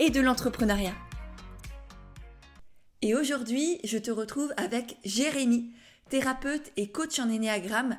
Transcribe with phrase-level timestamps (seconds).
[0.00, 0.94] et de l'entrepreneuriat.
[3.02, 5.70] Et aujourd'hui, je te retrouve avec Jérémy,
[6.08, 7.98] thérapeute et coach en énéagramme,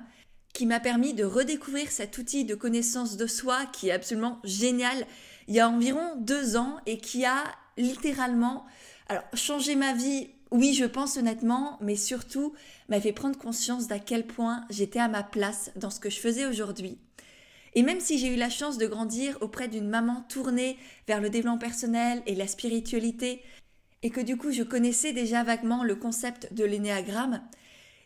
[0.54, 5.06] qui m'a permis de redécouvrir cet outil de connaissance de soi qui est absolument génial
[5.48, 7.44] il y a environ deux ans et qui a
[7.78, 8.66] littéralement
[9.08, 10.30] alors, changé ma vie.
[10.52, 12.54] Oui, je pense honnêtement, mais surtout
[12.90, 16.20] m'a fait prendre conscience d'à quel point j'étais à ma place dans ce que je
[16.20, 17.00] faisais aujourd'hui.
[17.74, 20.78] Et même si j'ai eu la chance de grandir auprès d'une maman tournée
[21.08, 23.42] vers le développement personnel et la spiritualité,
[24.04, 27.42] et que du coup je connaissais déjà vaguement le concept de l'énéagramme,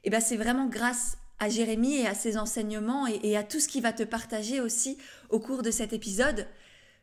[0.03, 3.43] et eh ben c'est vraiment grâce à Jérémy et à ses enseignements et, et à
[3.43, 4.97] tout ce qu'il va te partager aussi
[5.29, 6.47] au cours de cet épisode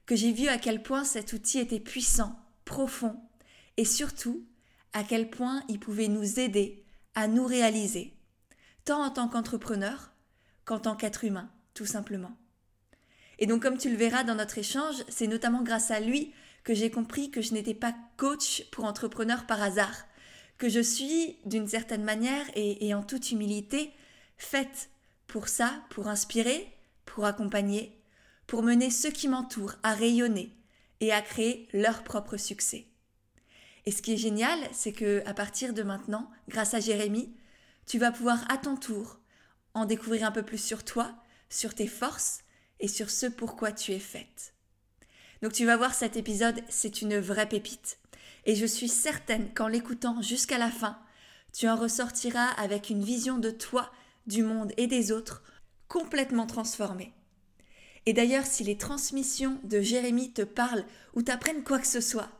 [0.06, 3.16] que j'ai vu à quel point cet outil était puissant, profond
[3.76, 4.44] et surtout
[4.92, 8.14] à quel point il pouvait nous aider à nous réaliser,
[8.84, 10.12] tant en tant qu'entrepreneur
[10.64, 12.36] qu'en tant qu'être humain, tout simplement.
[13.42, 16.74] Et donc comme tu le verras dans notre échange, c'est notamment grâce à lui que
[16.74, 19.96] j'ai compris que je n'étais pas coach pour entrepreneurs par hasard,
[20.58, 23.90] que je suis d'une certaine manière et, en toute humilité
[24.36, 24.90] faite
[25.26, 26.72] pour ça, pour inspirer,
[27.04, 28.00] pour accompagner,
[28.46, 30.56] pour mener ceux qui m'entourent à rayonner
[31.00, 32.86] et à créer leur propre succès.
[33.86, 37.34] Et ce qui est génial, c'est que à partir de maintenant, grâce à Jérémy,
[37.86, 39.18] tu vas pouvoir à ton tour
[39.74, 41.12] en découvrir un peu plus sur toi,
[41.50, 42.41] sur tes forces
[42.82, 44.52] et sur ce pourquoi tu es faite.
[45.40, 47.98] Donc tu vas voir cet épisode, c'est une vraie pépite.
[48.44, 50.98] Et je suis certaine qu'en l'écoutant jusqu'à la fin,
[51.52, 53.90] tu en ressortiras avec une vision de toi,
[54.26, 55.42] du monde et des autres
[55.88, 57.12] complètement transformée.
[58.06, 60.84] Et d'ailleurs, si les transmissions de Jérémy te parlent
[61.14, 62.30] ou t'apprennent quoi que ce soit,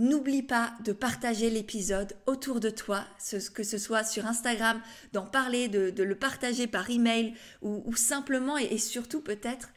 [0.00, 3.04] N'oublie pas de partager l'épisode autour de toi,
[3.52, 4.80] que ce soit sur Instagram,
[5.12, 9.68] d'en parler, de, le partager par email ou, ou simplement et, surtout peut-être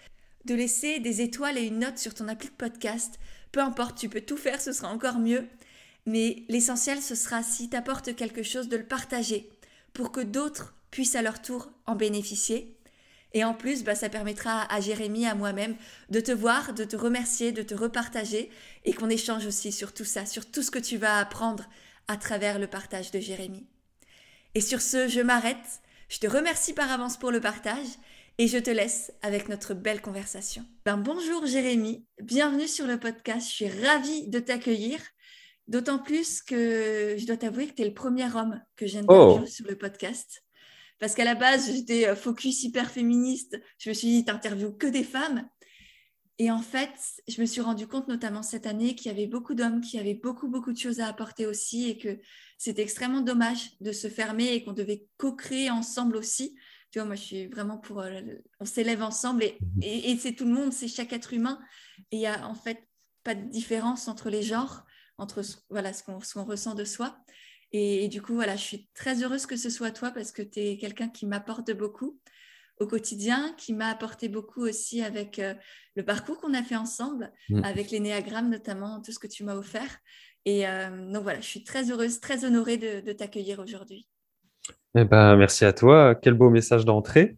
[0.45, 3.19] de laisser des étoiles et une note sur ton appli de podcast.
[3.51, 5.45] Peu importe, tu peux tout faire, ce sera encore mieux.
[6.05, 9.49] Mais l'essentiel, ce sera si tu apportes quelque chose, de le partager
[9.91, 12.77] pour que d'autres puissent à leur tour en bénéficier.
[13.33, 15.75] Et en plus, bah, ça permettra à Jérémy, à moi-même,
[16.09, 18.51] de te voir, de te remercier, de te repartager
[18.85, 21.65] et qu'on échange aussi sur tout ça, sur tout ce que tu vas apprendre
[22.07, 23.65] à travers le partage de Jérémy.
[24.55, 25.81] Et sur ce, je m'arrête.
[26.09, 27.87] Je te remercie par avance pour le partage
[28.37, 30.63] et je te laisse avec notre belle conversation.
[30.85, 33.47] Ben, bonjour Jérémy, bienvenue sur le podcast.
[33.47, 34.99] Je suis ravie de t'accueillir.
[35.67, 39.41] D'autant plus que je dois t'avouer que tu es le premier homme que j'aime oh.
[39.47, 40.42] sur le podcast.
[40.99, 43.59] Parce qu'à la base, j'étais euh, focus hyper féministe.
[43.77, 45.47] Je me suis dit, t'interviews que des femmes.
[46.39, 46.89] Et en fait,
[47.27, 50.15] je me suis rendu compte, notamment cette année, qu'il y avait beaucoup d'hommes qui avaient
[50.15, 52.19] beaucoup, beaucoup de choses à apporter aussi et que
[52.57, 56.55] c'était extrêmement dommage de se fermer et qu'on devait co-créer ensemble aussi.
[56.91, 58.01] Tu vois, moi, je suis vraiment pour.
[58.01, 58.21] Euh,
[58.59, 59.83] on s'élève ensemble et, mhm.
[59.83, 61.59] et, c'est tout le monde, c'est chaque être humain.
[62.11, 62.87] Et il n'y a en fait
[63.23, 64.85] pas de différence entre les genres,
[65.17, 67.17] entre voilà, ce qu'on ressent de soi.
[67.75, 70.59] Et, du coup, voilà, je suis très heureuse que ce soit toi parce que tu
[70.59, 72.19] es quelqu'un qui m'apporte beaucoup
[72.79, 75.53] au quotidien, qui m'a apporté beaucoup aussi avec euh,
[75.95, 77.63] le parcours qu'on a fait ensemble, mm.
[77.63, 79.99] avec les néagrammes notamment, tout ce que tu m'as offert.
[80.45, 84.07] Et euh, donc voilà, je suis très heureuse, très honorée de, t'accueillir aujourd'hui.
[84.95, 86.13] Eh ben, merci à toi.
[86.15, 87.37] Quel beau message d'entrée.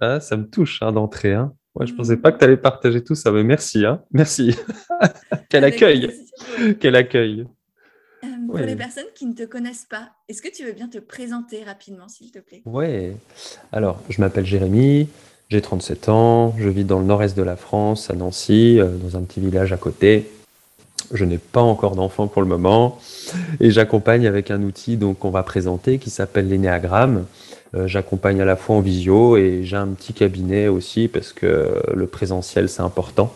[0.00, 1.32] Ah, ça me touche hein, d'entrée.
[1.32, 1.52] Hein.
[1.80, 3.84] je ne pensais pas que tu allais partager tout ça, mais merci.
[3.84, 4.04] Hein.
[4.12, 4.54] Merci.
[5.48, 6.12] Quel accueil.
[6.78, 7.46] Quel accueil.
[8.46, 11.64] Pour les personnes qui ne te connaissent pas, est-ce que tu veux bien te présenter
[11.64, 12.62] rapidement, s'il te plaît?
[12.64, 13.12] Oui.
[13.72, 15.08] Alors, je m'appelle Jérémy,
[15.48, 19.16] j'ai 37 ans, je vis dans le nord-est de la France, à Nancy, euh, dans
[19.16, 20.28] un petit village à côté.
[21.12, 22.98] Je n'ai pas encore d'enfant pour le moment
[23.60, 27.26] et j'accompagne avec un outil qu'on va présenter qui s'appelle l'énéagramme.
[27.74, 31.80] Euh, j'accompagne à la fois en visio et j'ai un petit cabinet aussi parce que
[31.94, 33.32] le présentiel c'est important.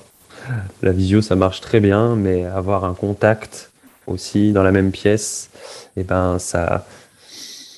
[0.83, 3.70] La visio ça marche très bien, mais avoir un contact
[4.11, 5.51] aussi dans la même pièce,
[5.97, 6.87] et eh ben ça,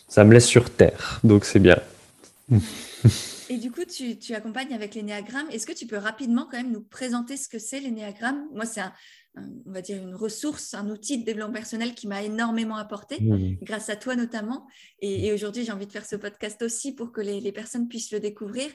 [0.09, 1.21] ça me laisse sur terre.
[1.25, 1.79] Donc c'est bien.
[3.49, 5.47] Et du coup, tu, tu accompagnes avec l'énéagramme.
[5.51, 8.47] Est-ce que tu peux rapidement quand même nous présenter ce que c'est l'énéagramme?
[8.55, 8.93] Moi, c'est un,
[9.67, 13.59] on va dire une ressource, un outil de développement personnel qui m'a énormément apporté, mmh.
[13.63, 14.67] grâce à toi notamment.
[15.01, 18.13] Et, aujourd'hui, j'ai envie de faire ce podcast aussi pour que les, les, personnes puissent
[18.13, 18.71] le découvrir.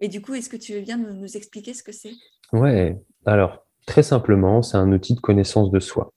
[0.00, 2.12] Et du coup, est-ce que tu veux bien nous, nous expliquer ce que c'est?
[2.52, 2.98] Ouais.
[3.24, 6.12] Alors, Très simplement, c'est un outil de connaissance de soi.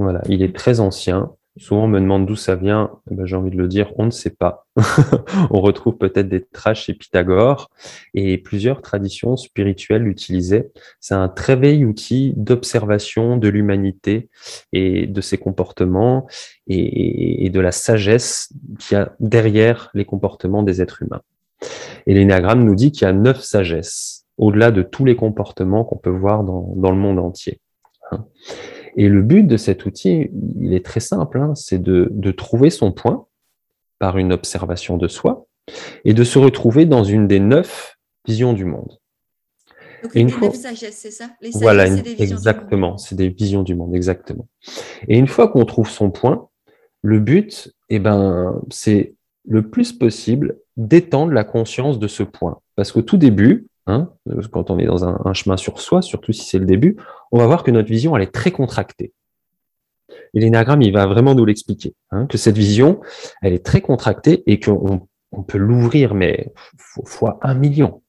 [0.00, 1.30] Voilà, il est très ancien.
[1.58, 2.90] Souvent, on me demande d'où ça vient.
[3.10, 4.66] Eh ben, j'ai envie de le dire, on ne sait pas.
[5.50, 7.68] on retrouve peut-être des traces chez Pythagore
[8.14, 10.70] et plusieurs traditions spirituelles l'utilisaient.
[11.00, 14.30] C'est un très vieil outil d'observation de l'humanité
[14.72, 16.26] et de ses comportements
[16.66, 21.20] et, de la sagesse qu'il y a derrière les comportements des êtres humains.
[22.06, 25.98] Et l'énagramme nous dit qu'il y a neuf sagesses, au-delà de tous les comportements qu'on
[25.98, 27.60] peut voir dans, le monde entier.
[28.96, 32.70] Et le but de cet outil, il est très simple, hein, c'est de, de, trouver
[32.70, 33.26] son point
[33.98, 35.46] par une observation de soi
[36.04, 37.96] et de se retrouver dans une des neuf
[38.26, 38.98] visions du monde.
[40.02, 41.30] Donc, les neuf sagesses, c'est ça?
[41.40, 44.48] Les Voilà, exactement, c'est des visions du monde, exactement.
[45.08, 46.48] Et une fois qu'on trouve son point,
[47.02, 49.14] le but, eh ben, c'est
[49.46, 52.60] le plus possible d'étendre la conscience de ce point.
[52.76, 54.12] Parce qu'au tout début, hein,
[54.52, 56.96] quand on est dans un, chemin sur soi, surtout si c'est le début,
[57.32, 59.12] on va voir que notre vision, elle est très contractée.
[60.34, 63.00] Et l'énagramme, il va vraiment nous l'expliquer, hein, que cette vision,
[63.42, 68.02] elle est très contractée et qu'on on peut l'ouvrir, mais fois un million.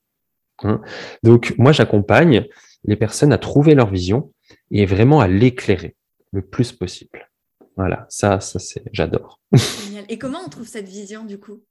[0.64, 0.82] Hein.
[1.24, 2.48] Donc, moi, j'accompagne
[2.84, 4.32] les personnes à trouver leur vision
[4.72, 5.96] et vraiment à l'éclairer
[6.32, 7.30] le plus possible.
[7.78, 9.40] Voilà, ça, ça c'est, j'adore.
[10.10, 11.62] Et comment on trouve cette vision du coup?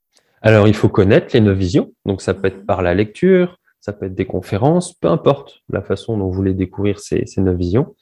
[0.43, 1.93] Alors, il faut connaître les neuf visions.
[2.07, 2.67] Donc, ça peut être mhm.
[2.67, 6.55] par la lecture, ça peut être des conférences, peu importe la façon dont vous voulez
[6.55, 7.95] découvrir ces, ces neuf visions.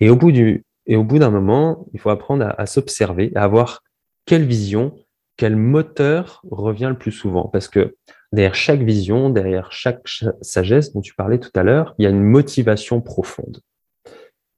[0.00, 3.44] Et au bout du, et au bout d'un moment, il faut apprendre à, s'observer, à
[3.44, 3.82] avoir
[4.26, 4.94] quelle vision,
[5.36, 7.48] quel moteur revient le plus souvent.
[7.48, 7.96] Parce que
[8.32, 10.06] derrière chaque vision, derrière chaque
[10.42, 13.60] sagesse dont tu parlais tout à l'heure, il y a une motivation profonde.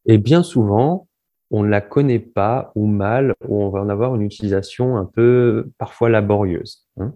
[0.06, 1.08] Et bien souvent,
[1.50, 5.04] on ne la connaît pas ou mal, ou on va en avoir une utilisation un
[5.04, 6.88] peu parfois laborieuse.
[6.98, 7.14] Hein.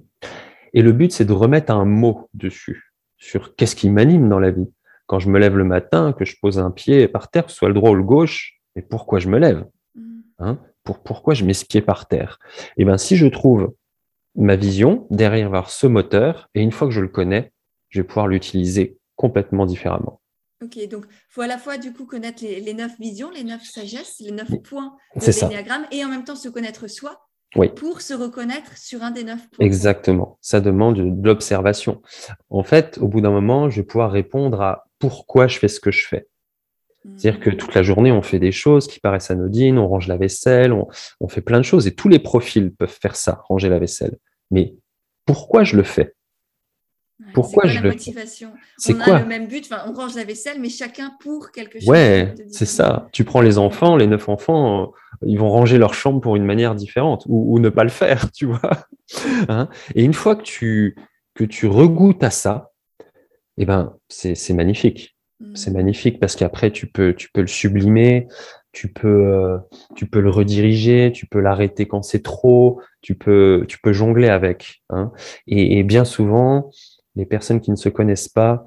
[0.72, 2.89] Et le but, c'est de remettre un mot dessus,
[3.20, 4.66] sur qu'est-ce qui m'anime dans la vie.
[5.06, 7.74] Quand je me lève le matin, que je pose un pied par terre, soit le
[7.74, 9.64] droit ou le gauche, mais pourquoi je me lève
[9.94, 10.20] mm.
[10.40, 10.58] hein?
[10.82, 12.38] Pour, Pourquoi je mets ce pied par terre?
[12.76, 13.74] Et eh bien, si je trouve
[14.34, 17.52] ma vision derrière ce moteur, et une fois que je le connais,
[17.90, 20.20] je vais pouvoir l'utiliser complètement différemment.
[20.62, 23.62] Ok, donc il faut à la fois du coup connaître les, neuf visions, les neuf
[23.64, 27.29] sagesses, les neuf points de l'énéagramme et en même temps se connaître soi
[27.76, 29.64] pour se reconnaître sur un des neuf points.
[29.64, 32.00] Exactement, ça demande de l'observation.
[32.48, 35.80] En fait, au bout d'un moment, je vais pouvoir répondre à pourquoi je fais ce
[35.80, 36.28] que je fais.
[37.16, 40.18] C'est-à-dire que toute la journée, on fait des choses qui paraissent anodines, on range la
[40.18, 40.86] vaisselle, on,
[41.20, 44.18] on fait plein de choses et tous les profils peuvent faire ça, ranger la vaisselle.
[44.50, 44.74] Mais
[45.24, 46.14] pourquoi je le fais?
[47.34, 48.52] Pourquoi je la motivation?
[48.88, 51.88] On a le même but, on range la vaisselle, mais chacun pour quelque chose.
[51.88, 53.08] Ouais, c'est ça.
[53.12, 54.92] Tu prends les enfants, les neuf enfants,
[55.26, 58.46] ils vont ranger leur chambre pour une manière différente ou, ne pas le faire, tu
[58.46, 58.86] vois.
[59.48, 59.68] Hein?
[59.94, 60.96] Et une fois que tu,
[61.34, 62.70] que tu regoutes à ça,
[63.58, 65.16] eh ben, c'est magnifique.
[65.54, 65.74] C'est mmh.
[65.74, 68.28] magnifique parce qu'après, tu peux, tu peux le sublimer,
[68.72, 69.58] tu peux, euh,
[69.96, 74.28] tu peux le rediriger, tu peux l'arrêter quand c'est trop, tu peux, tu peux jongler
[74.28, 74.82] avec.
[74.90, 75.12] Hein?
[75.46, 76.70] Et, et, bien souvent,
[77.20, 78.64] les personnes qui ne se connaissent pas,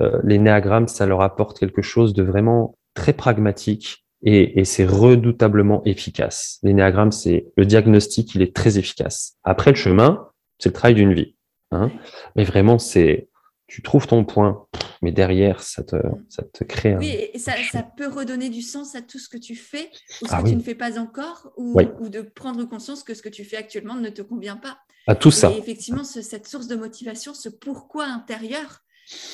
[0.00, 5.82] euh, les néagrammes, ça leur apporte quelque chose de vraiment très pragmatique et, c'est redoutablement
[5.84, 6.58] efficace.
[6.62, 9.36] Les néagrammes, c'est le diagnostic, il est très efficace.
[9.42, 10.28] Après le chemin,
[10.58, 11.36] c'est le travail d'une vie.
[11.72, 11.90] Hein.
[12.34, 13.28] Mais vraiment, c'est
[13.66, 14.66] tu trouves ton point,
[15.02, 15.96] mais derrière, ça te,
[16.28, 16.98] ça te crée un...
[16.98, 19.90] Oui, et ça, ça, peut redonner du sens à tout ce que tu fais
[20.22, 23.14] ou ce ah que tu ne fais pas encore, ou, ou, de prendre conscience que
[23.14, 24.78] ce que tu fais actuellement ne te convient pas.
[25.06, 25.50] À tout ça.
[25.50, 28.80] Et effectivement, cette source de motivation, ce pourquoi intérieur,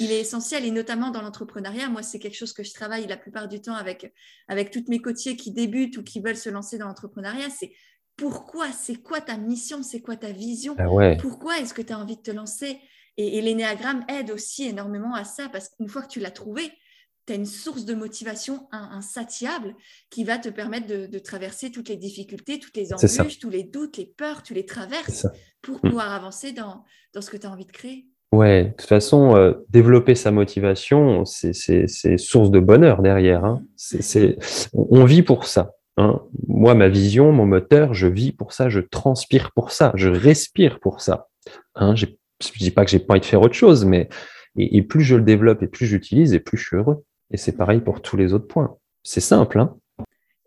[0.00, 1.88] il est essentiel et notamment dans l'entrepreneuriat.
[1.88, 4.12] Moi, c'est quelque chose que je travaille la plupart du temps avec,
[4.48, 7.50] avec toutes mes côtiers qui débutent ou qui veulent se lancer dans l'entrepreneuriat.
[7.50, 7.70] C'est
[8.16, 11.98] pourquoi, c'est quoi ta mission, c'est quoi ta vision, ah pourquoi est-ce que tu as
[11.98, 12.78] envie de te lancer?
[13.16, 16.70] Et, et l'énéagramme aide aussi énormément à ça parce qu'une fois que tu l'as trouvé,
[17.26, 19.74] tu as une source de motivation insatiable
[20.10, 23.98] qui va te permettre de, traverser toutes les difficultés, toutes les embûches, tous les doutes,
[23.98, 25.26] les peurs, tu les traverses
[25.62, 25.80] pour mm.
[25.80, 28.06] pouvoir avancer dans, dans ce que tu as envie de créer.
[28.32, 33.44] Ouais, de toute façon, euh, développer sa motivation, c'est source de bonheur derrière.
[33.44, 33.64] Hein.
[34.72, 35.72] On vit pour ça.
[35.96, 36.22] Hein.
[36.46, 40.78] Moi, ma vision, mon moteur, je vis pour ça, je transpire pour ça, je respire
[40.78, 41.28] pour ça.
[41.74, 41.94] Hein.
[42.42, 44.08] Je ne dis pas que j'ai pas envie de faire autre chose, mais
[44.56, 47.04] et plus je le développe et plus j'utilise, et plus je suis heureux.
[47.30, 48.76] Et c'est pareil pour tous les autres points.
[49.02, 49.76] C'est simple, hein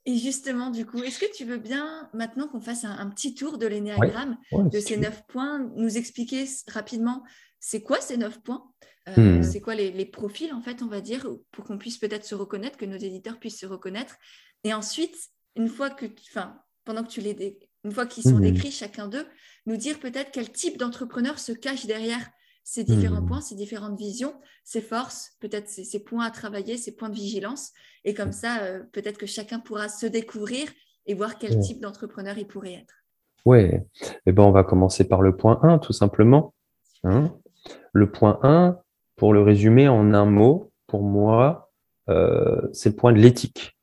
[0.06, 3.58] et justement, du coup, est-ce que tu veux bien, maintenant qu'on fasse un, petit tour
[3.58, 7.24] de l'énéagramme, de ces neuf points, nous expliquer rapidement
[7.60, 8.70] c'est quoi ces neuf points?
[9.08, 9.44] Euh, hmm.
[9.44, 12.78] C'est quoi les, profils, en fait, on va dire, pour qu'on puisse peut-être se reconnaître,
[12.78, 14.18] que nos éditeurs puissent se reconnaître?
[14.66, 15.16] Et ensuite,
[15.56, 18.52] une fois que, enfin, pendant que tu les, une fois qu'ils sont hmm.
[18.52, 19.26] décrits chacun d'eux,
[19.66, 22.30] nous dire peut-être quel type d'entrepreneur se cache derrière
[22.64, 23.28] ces différents mmh.
[23.28, 27.72] points, ces différentes visions, ces forces, peut-être ces, points à travailler, ces points de vigilance.
[28.06, 30.70] Et comme ça, euh, peut-être que chacun pourra se découvrir
[31.06, 32.94] et voir quel type d'entrepreneur il pourrait être.
[33.46, 33.70] Oui,
[34.26, 36.54] eh ben, on va commencer par le point 1, tout simplement.
[37.06, 37.36] Hein.
[37.92, 38.80] le point 1,
[39.18, 41.70] pour le résumer en un mot, pour moi,
[42.10, 43.78] euh, c'est le point de l'éthique.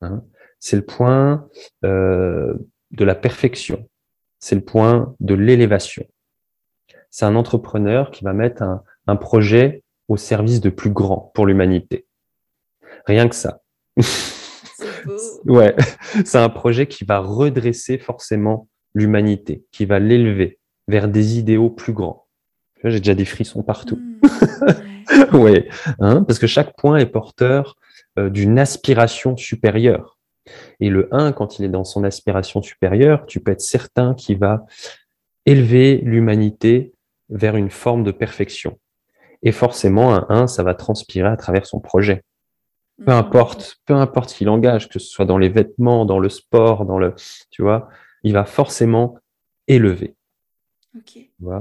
[0.00, 0.22] Hein.
[0.60, 1.48] c'est le point
[1.84, 2.54] euh,
[2.90, 3.88] de la perfection.
[4.38, 6.04] C'est le point de l'élévation.
[7.10, 11.46] C'est un entrepreneur qui va mettre un, un projet au service de plus grand pour
[11.46, 12.06] l'humanité.
[13.06, 13.60] Rien que ça.
[15.46, 15.74] ouais,
[16.24, 21.92] c'est un projet qui va redresser forcément l'humanité, qui va l'élever vers des idéaux plus
[21.92, 22.26] grands.
[22.84, 24.00] J'ai déjà des frissons partout.
[25.10, 25.68] Mmh, ouais,
[26.00, 27.76] hein, parce que chaque point est porteur
[28.18, 30.17] euh, d'une aspiration supérieure.
[30.80, 34.38] Et le 1, quand il est dans son aspiration supérieure, tu peux être certain qu'il
[34.38, 34.66] va
[35.46, 36.92] élever l'humanité
[37.30, 38.78] vers une forme de perfection.
[39.42, 42.22] Et forcément, un 1, ça va transpirer à travers son projet.
[42.98, 43.16] Peu mmh.
[43.16, 46.84] importe, peu importe ce qu'il engage, que ce soit dans les vêtements, dans le sport,
[46.84, 47.14] dans le,
[47.50, 47.88] tu vois,
[48.24, 49.16] il va forcément
[49.68, 50.16] élever.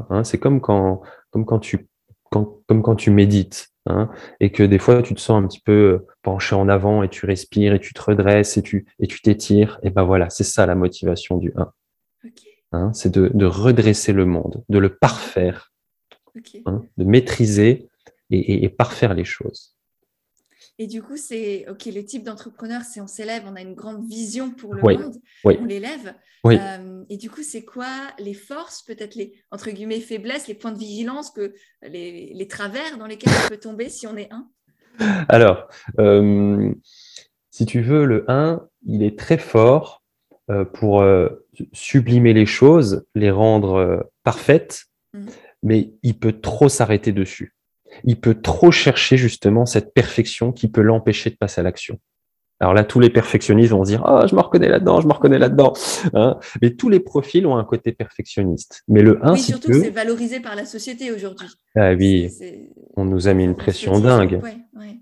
[0.09, 1.87] Hein, c'est comme quand, comme quand tu,
[2.31, 6.05] comme quand tu médites, hein, et que des fois tu te sens un petit peu
[6.21, 9.79] penché en avant et tu respires et tu te redresses et tu et tu t'étires.
[9.83, 11.71] Et ben voilà, c'est ça la motivation du 1.
[12.73, 15.71] Hein, c'est de, redresser le monde, de le parfaire,
[16.35, 17.87] de maîtriser
[18.29, 19.76] et parfaire les choses.
[20.79, 24.07] Et du coup, c'est OK, le type d'entrepreneur, c'est on s'élève, on a une grande
[24.07, 26.13] vision pour le monde, on l'élève.
[26.45, 30.71] Euh, et du coup, c'est quoi les forces, peut-être les entre guillemets faiblesses, les points
[30.71, 34.47] de vigilance, que les, travers dans lesquels on peut tomber si on est un?
[35.29, 35.67] Alors,
[35.99, 36.71] euh,
[37.49, 40.03] si tu veux, le 1, il est très fort
[40.51, 41.03] euh, pour
[41.73, 45.25] sublimer les choses, les rendre parfaites, mmh.
[45.63, 47.56] mais il peut trop s'arrêter dessus
[48.03, 51.99] il peut trop chercher justement cette perfection qui peut l'empêcher de passer à l'action.
[52.59, 55.13] Alors là, tous les perfectionnistes vont se dire Ah, je me reconnais là-dedans, je me
[55.13, 55.73] reconnais là-dedans.
[56.13, 56.37] Hein.
[56.61, 58.83] Mais tous les profils ont un côté perfectionniste.
[58.87, 61.47] Mais le 1, oui, surtout que c'est valorisé par la société aujourd'hui.
[61.75, 62.31] Ah oui,
[62.95, 64.41] on nous a mis une pression dingue.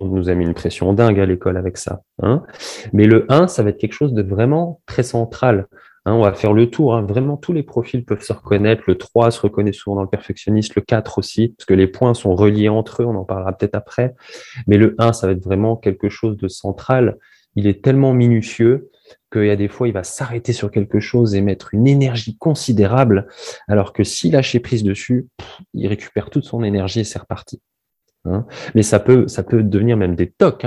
[0.01, 2.01] On nous a mis une pression dingue à l'école avec ça.
[2.21, 2.43] Hein.
[2.91, 5.67] Mais le 1, ça va être quelque chose de vraiment très central.
[6.05, 6.95] Hein, on va faire le tour.
[6.95, 7.01] Hein.
[7.01, 8.83] Vraiment, tous les profils peuvent se reconnaître.
[8.87, 12.13] Le 3 se reconnaît souvent dans le perfectionniste, le 4 aussi, parce que les points
[12.13, 13.05] sont reliés entre eux.
[13.05, 14.13] On en parlera peut-être après.
[14.67, 17.17] Mais le 1, ça va être vraiment quelque chose de central.
[17.55, 18.91] Il est tellement minutieux
[19.31, 22.37] qu'il y a des fois, il va s'arrêter sur quelque chose et mettre une énergie
[22.37, 23.27] considérable,
[23.67, 25.27] alors que s'il lâche prise dessus,
[25.73, 27.61] il récupère toute son énergie et c'est reparti.
[28.25, 28.45] Hein.
[28.73, 30.65] Mais ça peut, ça peut devenir même des tocs.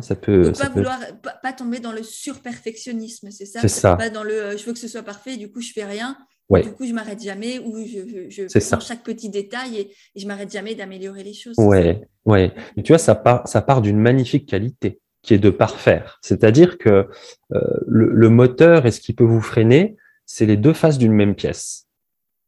[0.00, 0.98] Ça peut, pas, Vouloir,
[1.42, 3.60] pas, tomber dans le surperfectionnisme, c'est ça?
[3.60, 3.96] C'est ça.
[3.96, 6.16] Pas dans le euh, je veux que ce soit parfait, du coup je fais rien,
[6.50, 10.52] du coup je m'arrête jamais, ou je, je, prends chaque petit détail et, je m'arrête
[10.52, 11.54] jamais d'améliorer les choses.
[11.58, 12.52] Ouais, ouais.
[12.76, 16.18] Mais tu vois, ça part, ça part d'une magnifique qualité qui est de parfaire.
[16.22, 17.08] C'est-à-dire que
[17.52, 21.34] euh, le, moteur et ce qui peut vous freiner, c'est les deux faces d'une même
[21.34, 21.86] pièce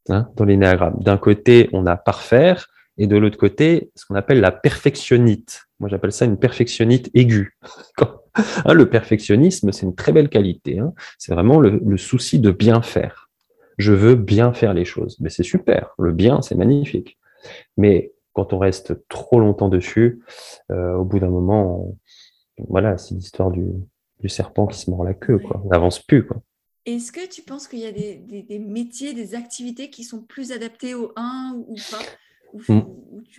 [0.08, 0.96] hein, dans l'énéagramme.
[1.00, 2.68] D'un côté, on a parfaire,
[2.98, 5.64] et de l'autre côté, ce qu'on appelle la perfectionnite.
[5.80, 7.56] Moi, j'appelle ça une perfectionnite aiguë.
[8.64, 10.78] Hein, le perfectionnisme, c'est une très belle qualité.
[10.78, 10.94] Hein.
[11.18, 13.28] C'est vraiment le, souci de bien faire.
[13.76, 15.18] Je veux bien faire les choses.
[15.20, 15.90] Mais c'est super.
[15.98, 17.18] Le bien, c'est magnifique.
[17.76, 20.22] Mais quand on reste trop longtemps dessus,
[20.70, 21.94] euh, au bout d'un moment,
[22.56, 23.68] voilà, c'est l'histoire du,
[24.28, 25.38] serpent qui se mord la queue.
[25.38, 25.60] Quoi.
[25.62, 26.26] On n'avance plus.
[26.26, 26.38] Quoi.
[26.86, 30.94] Est-ce que tu penses qu'il y a des, métiers, des activités qui sont plus adaptés
[30.94, 32.02] au 1 ou pas?
[32.68, 32.80] Hmm.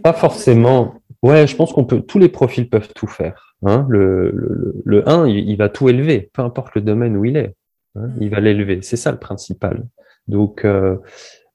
[0.04, 0.96] Pas forcément.
[1.22, 2.02] Ouais, je pense qu'on peut.
[2.02, 3.56] Tous les profils peuvent tout faire.
[3.64, 3.86] Hein.
[3.90, 7.56] Le, le, le 1, il, va tout élever, peu importe le domaine où il est.
[7.96, 8.10] Hein.
[8.20, 8.44] Il va hmm.
[8.44, 8.80] l'élever.
[8.82, 9.86] C'est ça le principal.
[10.28, 10.98] Donc euh,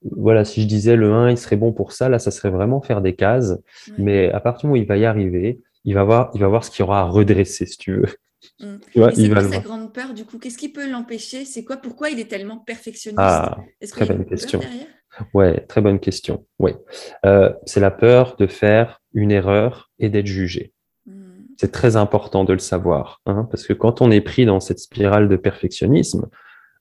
[0.02, 2.80] voilà, si je disais le 1, il serait bon pour ça, là, ça serait vraiment
[2.80, 3.58] faire des cases.
[3.98, 6.48] Mais à partir du moment où il va y arriver, il va voir, il va
[6.48, 8.06] voir ce qu'il y aura à redresser, si tu veux.
[9.14, 10.38] C'est quoi sa grande peur du coup?
[10.38, 11.44] Qu'est-ce qui peut l'empêcher?
[11.44, 11.76] C'est quoi?
[11.76, 13.18] Pourquoi il est tellement perfectionniste?
[13.20, 14.60] Ah, Est-ce très bonne question.
[15.34, 16.44] Ouais, très bonne question.
[16.58, 16.76] Ouais,
[17.26, 20.72] euh, c'est la peur de faire une erreur et d'être jugé.
[21.06, 21.42] Hmm.
[21.58, 24.78] C'est très important de le savoir, hein, parce que quand on est pris dans cette
[24.78, 26.28] spirale de perfectionnisme,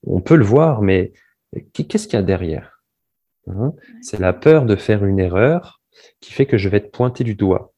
[0.06, 1.14] on peut le voir, mais
[1.74, 2.84] qu'est-ce qu'il y a derrière
[3.48, 3.74] hein?
[4.02, 5.82] C'est la peur de faire une erreur
[6.22, 7.74] qui fait que je vais être pointé du doigt.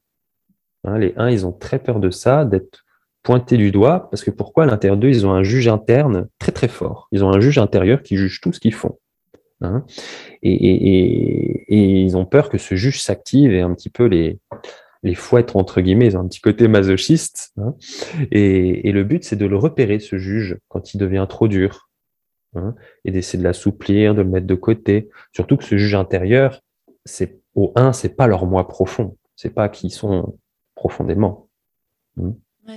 [0.84, 2.86] Hein, les uns, ils ont très peur de ça, d'être
[3.24, 6.52] pointé du doigt, parce que pourquoi à l'intérieur d'eux, ils ont un juge interne très
[6.52, 7.08] très fort.
[7.12, 8.98] Ils ont un juge intérieur qui juge tout ce qu'ils font.
[9.62, 9.86] Hein.
[10.42, 14.40] et, ils ont peur que ce juge s'active et un petit peu les,
[15.04, 17.54] les fouettes, entre guillemets, ils ont un petit côté masochiste.
[17.58, 17.76] Hein.
[18.32, 21.90] et, le but, c'est de le repérer, ce juge, quand il devient trop dur.
[22.56, 22.74] Hein,
[23.06, 25.10] et d'essayer de l'assouplir, de le mettre de côté.
[25.34, 26.62] Surtout que ce juge intérieur,
[27.06, 29.18] c'est au 1, c'est pas leur moi profond.
[29.36, 30.38] C'est pas qui ils sont
[30.74, 31.48] profondément.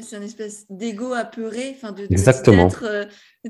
[0.02, 2.68] C'est une espèce d'ego apeuré, enfin de, Exactement.
[2.82, 3.04] Euh,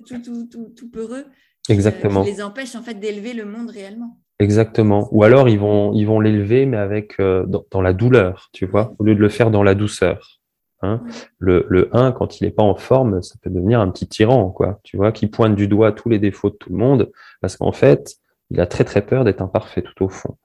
[0.06, 1.26] tout, tout, tout, tout, peureux.
[1.68, 2.24] Exactement.
[2.24, 4.18] Qui, les empêche en fait d'élever le monde réellement.
[4.38, 5.08] Exactement.
[5.12, 8.94] Ou alors ils vont ils vont l'élever mais avec euh, dans, la douleur, tu vois,
[8.98, 10.40] au lieu de le faire dans la douceur.
[10.80, 11.00] Hein.
[11.38, 14.50] Le, le 1, quand il n'est pas en forme, ça peut devenir un petit tyran,
[14.50, 17.56] quoi, tu vois, qui pointe du doigt tous les défauts de tout le monde, parce
[17.56, 18.16] qu'en fait,
[18.50, 20.36] il a très très peur d'être imparfait tout au fond.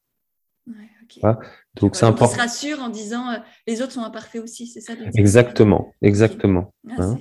[1.80, 2.34] Donc c'est important.
[2.34, 6.74] Il se rassure en disant euh, les autres sont imparfaits aussi, c'est ça Exactement, exactement.
[6.90, 7.18] Ah, hein.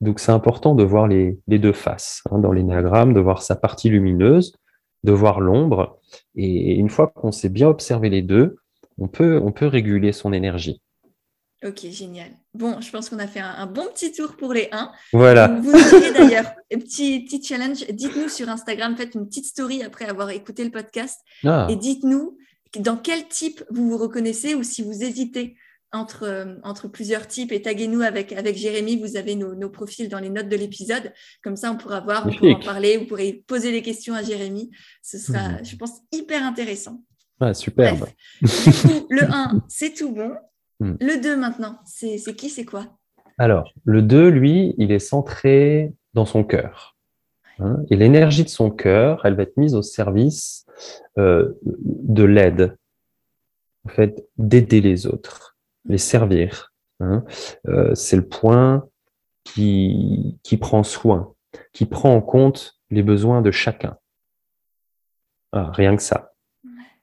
[0.00, 3.56] Donc c'est important de voir les, les deux faces hein, dans l'énéagramme, de voir sa
[3.56, 4.54] partie lumineuse,
[5.04, 5.98] de voir l'ombre.
[6.34, 8.56] Et une fois qu'on sait bien observer les deux,
[8.98, 10.80] on peut, on peut réguler son énergie.
[11.64, 12.28] Ok, génial.
[12.52, 14.92] Bon, je pense qu'on a fait un, bon petit tour pour les 1.
[15.12, 15.48] Voilà.
[15.48, 20.30] Vous direz d'ailleurs, petit, petit challenge, dites-nous sur Instagram, faites une petite story après avoir
[20.30, 21.66] écouté le podcast ah.
[21.70, 22.36] et dites-nous
[22.78, 25.56] dans quel type vous vous reconnaissez ou si vous hésitez
[25.92, 30.08] entre, euh, entre plusieurs types et taguez-nous avec, avec Jérémy, vous avez nos, nos, profils
[30.08, 31.12] dans les notes de l'épisode.
[31.42, 34.22] Comme ça, on pourra voir, on pourra en parler, vous pourrez poser des questions à
[34.22, 34.70] Jérémy.
[35.02, 35.64] Ce sera, hmm.
[35.64, 37.02] je pense, hyper intéressant.
[37.40, 38.06] Ouais, superbe.
[38.42, 40.32] Du coup, le 1, c'est tout bon.
[40.80, 40.94] Hmm.
[41.00, 42.86] Le 2 maintenant, c'est qui, c'est quoi?
[43.38, 46.96] Alors, le 2, lui, il est centré dans son cœur.
[47.58, 50.66] Hein, et l'énergie de son cœur, elle va être mise au service
[51.18, 52.76] euh, de l'aide,
[53.86, 55.55] en fait, d'aider les autres,
[55.88, 56.72] les servir.
[57.00, 57.24] Hein.
[57.68, 58.88] Euh, c'est le point
[59.44, 61.34] qui, qui prend soin,
[61.72, 63.96] qui prend en compte les besoins de chacun.
[65.52, 66.32] Ah, rien que ça.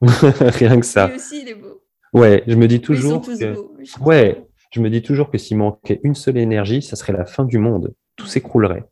[0.00, 1.12] rien que ça.
[1.14, 1.82] aussi, il est beau.
[2.12, 3.22] Ouais, je me dis toujours.
[3.22, 4.00] que...
[4.00, 7.44] Ouais, je me dis toujours que s'il manquait une seule énergie, ça serait la fin
[7.44, 7.94] du monde.
[8.16, 8.84] Tout s'écroulerait.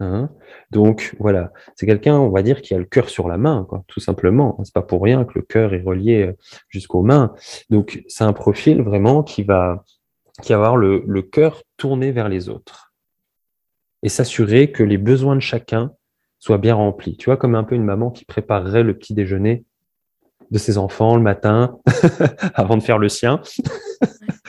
[0.00, 0.30] Hein
[0.70, 3.84] Donc voilà, c'est quelqu'un, on va dire, qui a le cœur sur la main, quoi,
[3.86, 4.58] tout simplement.
[4.64, 6.32] C'est pas pour rien que le cœur est relié euh,
[6.68, 7.34] jusqu'aux mains.
[7.68, 9.84] Donc c'est un profil vraiment qui va,
[10.42, 12.94] qui va avoir le, le cœur tourné vers les autres
[14.02, 15.92] et s'assurer que les besoins de chacun
[16.38, 17.16] soient bien remplis.
[17.16, 19.64] Tu vois, comme un peu une maman qui préparerait le petit déjeuner
[20.50, 21.78] de ses enfants le matin
[22.54, 23.40] avant de faire le sien.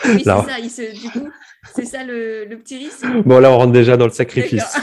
[0.05, 0.45] Oui, c'est ça.
[0.93, 1.29] du coup,
[1.75, 3.05] c'est ça le, petit risque.
[3.25, 4.77] Bon, là, on rentre déjà dans le sacrifice.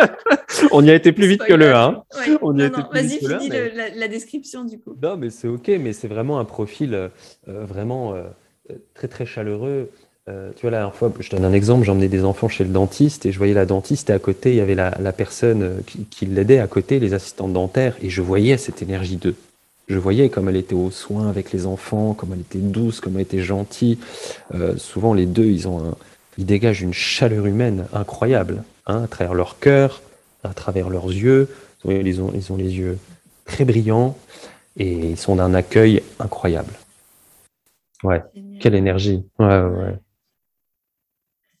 [0.72, 2.02] on y a été plus vite que le 1.
[2.92, 3.50] Vas-y, finis
[3.94, 4.96] la, description du coup.
[5.02, 7.08] Non, mais c'est OK, mais c'est vraiment un profil euh,
[7.46, 8.24] vraiment euh,
[8.94, 9.90] très, très chaleureux.
[10.28, 12.70] Euh, tu vois, la dernière fois, je donne un exemple, j'emmenais des enfants chez le
[12.70, 16.04] dentiste et je voyais la dentiste et à côté, il y avait la, personne qui,
[16.04, 19.36] qui l'aidait à côté, les assistantes dentaires, et je voyais cette énergie d'eux
[19.88, 23.14] je voyais comme elle était au soin avec les enfants, comme elle était douce, comme
[23.16, 23.98] elle était gentille.
[24.54, 25.96] Euh, souvent, les deux, ils, ont
[26.36, 30.02] ils dégagent une chaleur humaine incroyable, hein, à travers leur cœur,
[30.44, 31.48] à travers leurs yeux.
[31.84, 32.98] Ils ont, ils ont les yeux
[33.44, 34.16] très brillants
[34.76, 36.72] et ils sont d'un accueil incroyable.
[38.04, 38.22] Ouais,
[38.60, 39.24] quelle énergie.
[39.38, 39.98] Ouais, ouais.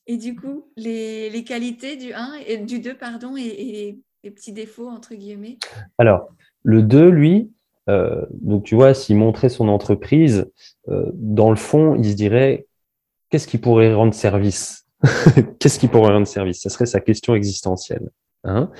[0.06, 4.30] Et du coup, les, les, qualités du 1 et du 2, pardon, et, et les
[4.30, 5.58] petits défauts, entre guillemets?
[5.98, 6.30] Alors,
[6.62, 7.50] le 2, lui,
[7.88, 10.50] euh, donc, tu vois, s'il montrait son entreprise,
[10.88, 12.66] euh, dans le fond, il se dirait
[13.30, 14.86] qu'est-ce qui pourrait rendre service?
[15.60, 16.60] Qu'est-ce qui pourrait rendre service?
[16.60, 18.10] Ce serait sa question existentielle.
[18.42, 18.70] Hein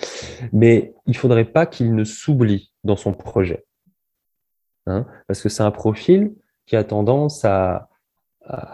[0.53, 3.64] Mais il faudrait pas qu'il ne s'oublie dans son projet.
[4.87, 6.35] Hein Parce que c'est un profil
[6.66, 7.88] qui a tendance à,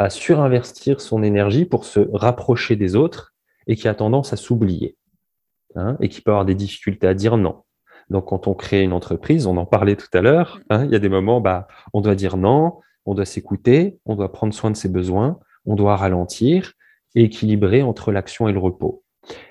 [0.09, 3.35] surinvestir son énergie pour se rapprocher des autres
[3.66, 4.97] et qui a tendance à s'oublier.
[5.75, 7.63] Hein et qui peut avoir des difficultés à dire non.
[8.10, 10.94] Donc, quand on crée une entreprise, on en parlait tout à l'heure, hein, il y
[10.94, 14.70] a des moments, bah, on doit dire non, on doit s'écouter, on doit prendre soin
[14.70, 16.72] de ses besoins, on doit ralentir
[17.14, 19.02] et équilibrer entre l'action et le repos.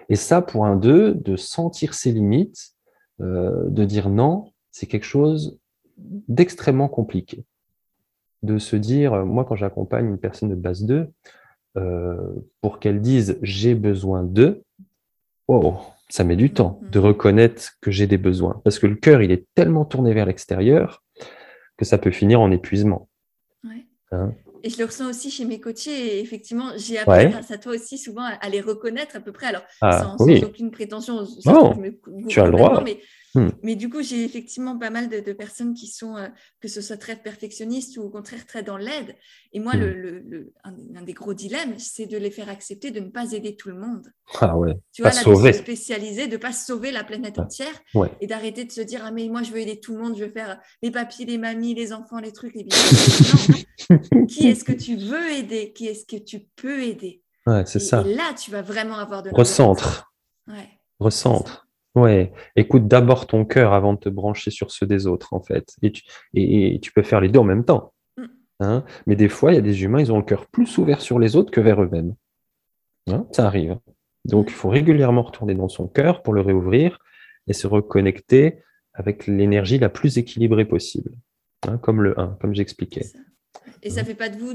[0.09, 2.73] Et ça, pour un 2, de sentir ses limites,
[3.21, 5.59] euh, de dire non, c'est quelque chose
[5.97, 7.45] d'extrêmement compliqué.
[8.41, 11.07] De se dire, moi, quand j'accompagne une personne de base 2,
[11.75, 12.17] euh,
[12.61, 14.63] pour qu'elle dise j'ai besoin de,
[15.47, 15.77] wow,
[16.13, 17.06] ça met du temps de mhm.
[17.08, 18.62] reconnaître que j'ai des besoins.
[18.63, 21.04] Parce que le cœur, il est tellement tourné vers l'extérieur
[21.76, 23.10] que ça peut finir en épuisement.
[24.12, 26.17] Hein et je le ressens aussi chez mes coachés.
[26.17, 29.47] Et effectivement, j'ai appris grâce à toi aussi souvent à, les reconnaître à peu près.
[29.47, 31.26] Alors, ah, sans, aucune prétention.
[32.30, 32.84] Tu as le droit.
[33.36, 33.50] Hmm.
[33.63, 36.28] Mais du coup, j'ai effectivement pas mal de, personnes qui sont, euh,
[36.62, 39.15] que ce soit très perfectionnistes ou au contraire très dans l'aide.
[39.54, 43.10] Et moi, le, le, un, des gros dilemmes, c'est de les faire accepter de ne
[43.10, 44.12] pas aider tout le monde.
[44.39, 44.78] Ah ouais.
[44.91, 47.74] Tu vois, là, de se spécialiser, de ne pas sauver la planète entière
[48.22, 50.26] et d'arrêter de se dire, ah mais moi, je veux aider tout le monde, je
[50.26, 52.63] veux faire les papiers, les mamies, les enfants, les trucs, les
[53.89, 54.26] non.
[54.28, 55.74] Qui est-ce que tu veux aider?
[55.74, 57.24] Qui est-ce que tu peux aider?
[57.48, 58.04] Ouais, c'est ça.
[58.06, 60.13] Et là, tu vas vraiment avoir de Recentre.
[60.48, 60.69] Ouais.
[61.00, 61.67] Recentre.
[61.95, 65.75] Ouais, écoute d'abord ton cœur avant de te brancher sur ceux des autres, en fait.
[65.82, 66.03] Et tu,
[66.34, 67.93] et, tu peux faire les deux en même temps.
[68.17, 68.25] Mm.
[68.62, 68.86] Hein?
[69.06, 71.19] Mais des fois, il y a des humains, ils ont le cœur plus ouvert sur
[71.19, 72.15] les autres que vers eux-mêmes.
[73.10, 73.77] Hein, ça arrive.
[74.25, 76.99] Donc, il faut régulièrement retourner dans son cœur pour le réouvrir
[77.47, 78.60] et se reconnecter
[78.93, 81.12] avec l'énergie la plus équilibrée possible,
[81.67, 83.06] hein, comme le 1, comme j'expliquais.
[83.82, 84.53] Et ça fait pas de vous,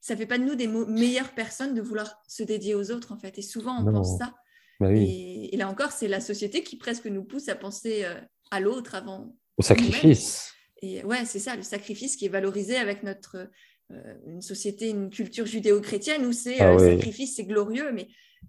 [0.00, 3.16] ça fait pas de nous des meilleures personnes de vouloir se dédier aux autres en
[3.16, 3.38] fait.
[3.38, 4.34] Et souvent on pense ça.
[4.80, 8.14] Bah et, là encore, c'est la société qui presque nous pousse à penser euh,
[8.50, 9.36] à l'autre avant.
[9.56, 10.52] Au sacrifice.
[10.82, 13.48] Et ouais, c'est ça, le sacrifice qui est valorisé avec notre
[13.90, 18.08] euh, une société, une culture judéo-chrétienne où c'est ah euh, sacrifice, c'est glorieux, mais,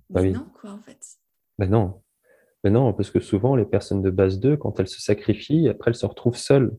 [0.10, 1.00] bah non quoi en fait.
[1.58, 2.02] Ben non,
[2.64, 5.92] mais non, parce que souvent, les personnes de base 2, quand elles se sacrifient, après,
[5.92, 6.76] elles se retrouvent seules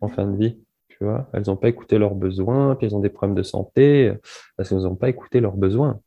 [0.00, 0.60] en fin de vie.
[0.88, 4.12] Tu vois elles n'ont pas écouté leurs besoins, puis elles ont des problèmes de santé,
[4.56, 6.00] parce qu'elles n'ont pas écouté leurs besoins.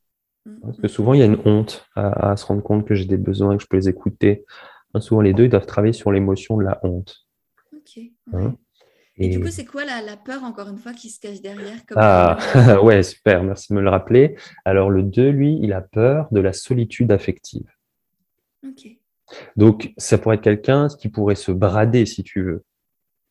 [0.45, 3.05] Mm, parce que souvent, il y a une honte à, se rendre compte que j'ai
[3.05, 4.45] des besoins, que je peux les écouter.
[4.93, 7.25] Hein, souvent, les deux, ils doivent travailler sur l'émotion de la honte.
[7.75, 7.99] Ok.
[8.34, 8.55] Hein?
[9.17, 12.38] Et, du coup, c'est quoi la, peur, encore une fois, qui se cache derrière Ah,
[12.84, 14.36] ouais, super, merci de me le rappeler.
[14.65, 17.69] Alors, le 2, lui, il a peur de la solitude affective.
[18.67, 18.89] Ok.
[19.55, 22.65] Donc, ça pourrait être quelqu'un qui pourrait se brader, si tu veux,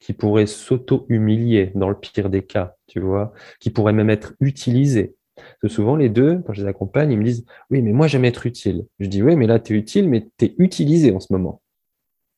[0.00, 5.14] qui pourrait s'auto-humilier dans le pire des cas, tu vois, qui pourrait même être utilisé.
[5.36, 8.06] Parce que souvent, les deux, quand je les accompagne, ils me disent Oui, mais moi,
[8.06, 8.86] j'aime être utile.
[8.98, 11.62] Je dis Oui, mais là, tu es utile, mais tu es utilisé en ce moment.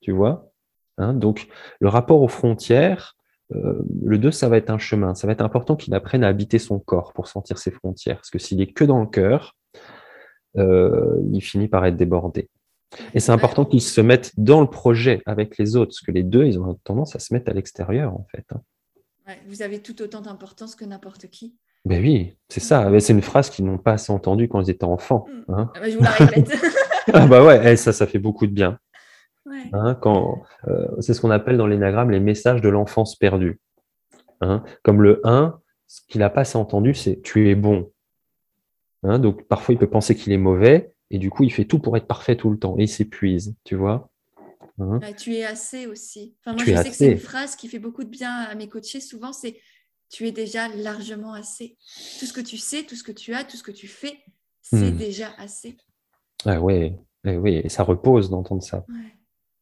[0.00, 0.50] Tu vois
[0.98, 1.48] hein Donc,
[1.80, 3.16] le rapport aux frontières,
[3.54, 5.14] euh, le 2, ça va être un chemin.
[5.14, 8.16] Ça va être important qu'il apprenne à habiter son corps pour sentir ses frontières.
[8.16, 9.56] Parce que s'il est que dans le cœur,
[10.56, 12.48] euh, il finit par être débordé.
[13.14, 16.22] Et c'est important qu'ils se mettent dans le projet avec les autres, parce que les
[16.22, 18.46] deux, ils ont tendance à se mettre à l'extérieur, en fait.
[18.52, 19.34] Hein.
[19.48, 21.56] vous avez tout autant d'importance que n'importe qui.
[21.86, 22.90] Ben oui, c'est ça.
[22.98, 25.26] C'est une phrase qu'ils n'ont pas assez entendue quand ils étaient enfants.
[25.28, 25.52] Mm.
[25.52, 25.72] Hein.
[25.72, 26.52] Ah bah, je vous la répète.
[27.12, 28.78] ah bah ouais, eh, ça, ça fait beaucoup de bien.
[29.72, 33.60] Hein, quand, euh, c'est ce qu'on appelle dans l'énagramme les messages de l'enfance perdue.
[34.82, 37.90] Comme le 1, ce qu'il n'a pas assez entendu, c'est tu es bon.
[39.04, 41.96] donc parfois, il peut penser qu'il est mauvais, et du coup, il fait tout pour
[41.96, 42.76] être parfait tout le temps.
[42.78, 44.10] Et il s'épuise, tu vois.
[44.78, 46.34] Hein bah, tu es assez aussi.
[46.40, 48.68] Enfin, moi, je sais que c'est une phrase qui fait beaucoup de bien à mes
[48.68, 49.00] coachés.
[49.00, 49.56] Souvent, c'est
[50.10, 51.76] tu es déjà largement assez.
[52.18, 54.18] Tout ce que tu sais, tout ce que tu as, tout ce que tu fais,
[54.62, 54.96] c'est hmm.
[54.96, 55.76] déjà assez.
[56.44, 58.84] Ah ouais, eh oui, et ça repose d'entendre ça.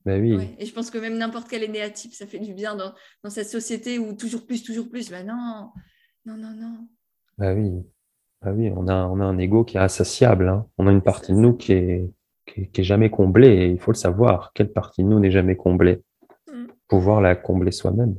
[0.04, 0.36] Bah oui.
[0.58, 3.48] Et je pense que même n'importe quel énéatype, ça fait du bien dans, dans, cette
[3.48, 5.10] société où toujours plus, toujours plus.
[5.10, 5.70] Bah non,
[6.26, 6.88] non, non, non.
[7.38, 7.70] Bah oui.
[8.46, 10.48] Oui, on a, on a un ego qui est insatiable.
[10.48, 10.66] Hein.
[10.76, 12.10] On a une partie de nous qui est,
[12.46, 14.52] qui est, jamais comblée et il faut le savoir.
[14.54, 16.02] Quelle partie de nous n'est jamais comblée
[16.52, 16.66] mm.
[16.88, 18.16] Pouvoir la combler soi-même.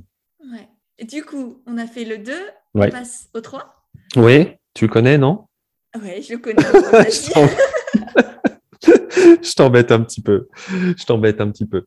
[0.98, 2.34] Et du coup, on a fait le 2,
[2.74, 3.88] on passe au 3.
[4.18, 5.48] Oui, tu le connais, non?
[6.02, 6.62] Oui, je le connais.
[9.42, 10.48] je t'embête un petit peu.
[10.70, 11.86] Je t'embête un petit peu.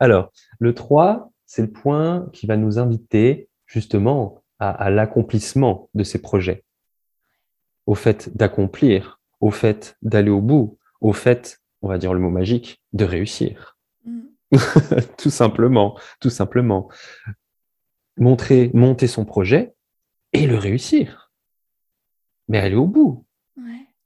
[0.00, 6.22] Alors, le 3, c'est le point qui va nous inviter justement à l'accomplissement de ces
[6.22, 6.64] projets
[7.86, 12.30] au fait d'accomplir, au fait d'aller au bout, au fait, on va dire le mot
[12.30, 13.78] magique, de réussir.
[14.04, 14.22] Mm.
[15.18, 16.88] tout simplement, tout simplement.
[18.16, 19.74] Montrer, monter son projet
[20.32, 21.30] et le réussir.
[22.48, 23.24] Mais aller au bout.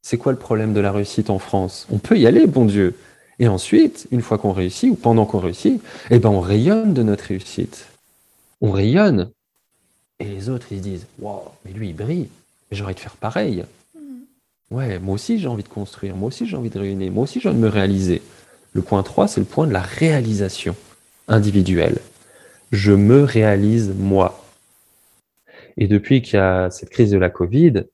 [0.02, 1.86] C'est quoi le problème de la réussite en France?
[1.90, 2.96] On peut y aller, bon Dieu.
[3.38, 7.02] Et ensuite, une fois qu'on réussit, ou pendant qu'on réussit, eh ben on rayonne de
[7.02, 7.86] notre réussite.
[8.62, 9.30] On rayonne.
[10.18, 12.28] Et les autres, ils se disent, wow, mais lui, il brille
[12.70, 13.64] j'ai envie de faire pareil.
[13.94, 14.74] Mm.
[14.74, 17.40] Ouais, moi aussi j'ai envie de construire, moi aussi j'ai envie de réunir, moi aussi
[17.40, 18.22] j'ai envie de me réaliser.
[18.72, 20.76] Le point 3, c'est le point de la réalisation
[21.26, 21.98] individuelle.
[22.70, 24.44] Je me réalise moi.
[25.76, 27.84] Et depuis qu'il y a cette crise de la Covid,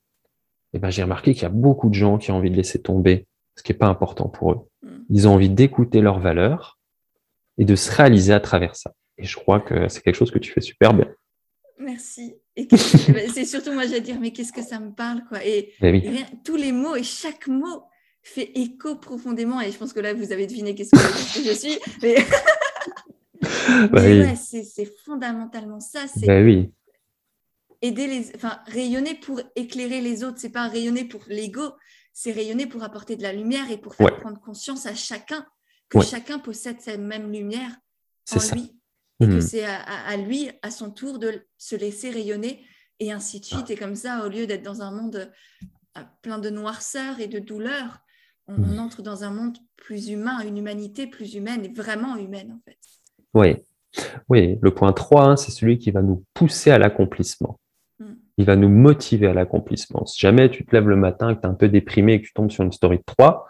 [0.72, 2.80] eh ben, j'ai remarqué qu'il y a beaucoup de gens qui ont envie de laisser
[2.80, 4.58] tomber ce qui n'est pas important pour eux.
[4.82, 4.88] Mm.
[5.10, 6.78] Ils ont envie d'écouter leurs valeurs
[7.58, 8.92] et de se réaliser à travers ça.
[9.18, 11.08] Et je crois que c'est quelque chose que tu fais super bien.
[11.78, 12.34] Merci.
[12.56, 12.68] Et
[13.32, 15.44] c'est surtout moi, à dire, mais qu'est-ce que ça me parle, quoi?
[15.44, 16.00] Et ben
[16.44, 17.82] tous les mots et chaque mot
[18.22, 19.60] fait écho profondément.
[19.60, 21.78] Et je pense que là, vous avez deviné qu'est-ce que, je suis.
[22.02, 22.16] Mais,
[23.90, 26.06] bah c'est fondamentalement ça.
[26.06, 26.72] C'est bah oui.
[27.82, 30.38] aider les, enfin, rayonner pour éclairer les autres.
[30.38, 31.72] C'est pas rayonner pour l'ego,
[32.12, 35.46] c'est rayonner pour apporter de la lumière et pour faire prendre conscience à chacun
[35.88, 37.70] que chacun possède cette même lumière
[38.34, 38.54] en ça.
[38.54, 38.76] lui
[39.20, 39.40] et que hmm.
[39.40, 42.64] c'est à, lui, à son tour, de se laisser rayonner
[43.00, 43.70] et ainsi de suite.
[43.70, 45.32] Et comme ça, au lieu d'être dans un monde
[45.96, 48.00] euh, plein de noirceur et de douleur,
[48.46, 48.78] on, hmm.
[48.78, 52.78] entre dans un monde plus humain, une humanité plus humaine et vraiment humaine en fait.
[53.36, 53.56] Oui,
[54.30, 54.58] oui.
[54.62, 57.60] le point 3, hein, c'est celui qui va nous pousser à l'accomplissement.
[57.98, 58.14] Hmm.
[58.38, 60.06] Il va nous motiver à l'accomplissement.
[60.06, 62.20] Si jamais tu te lèves le matin et que tu es un peu déprimé et
[62.22, 63.46] que tu tombes sur une story de 3,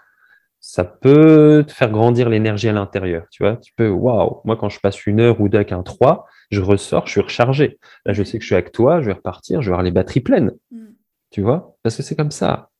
[0.58, 3.26] ça peut te faire grandir l'énergie à l'intérieur.
[3.30, 5.84] Tu vois, tu peux, waouh, moi, quand je passe une heure ou deux avec un
[5.84, 7.78] 3, je ressors, je suis rechargé.
[8.04, 9.92] Là, je sais que je suis avec toi, je vais repartir, je vais avoir les
[9.92, 10.50] batteries pleines.
[10.72, 10.86] Mm.
[11.30, 12.70] Tu vois, parce que c'est comme ça.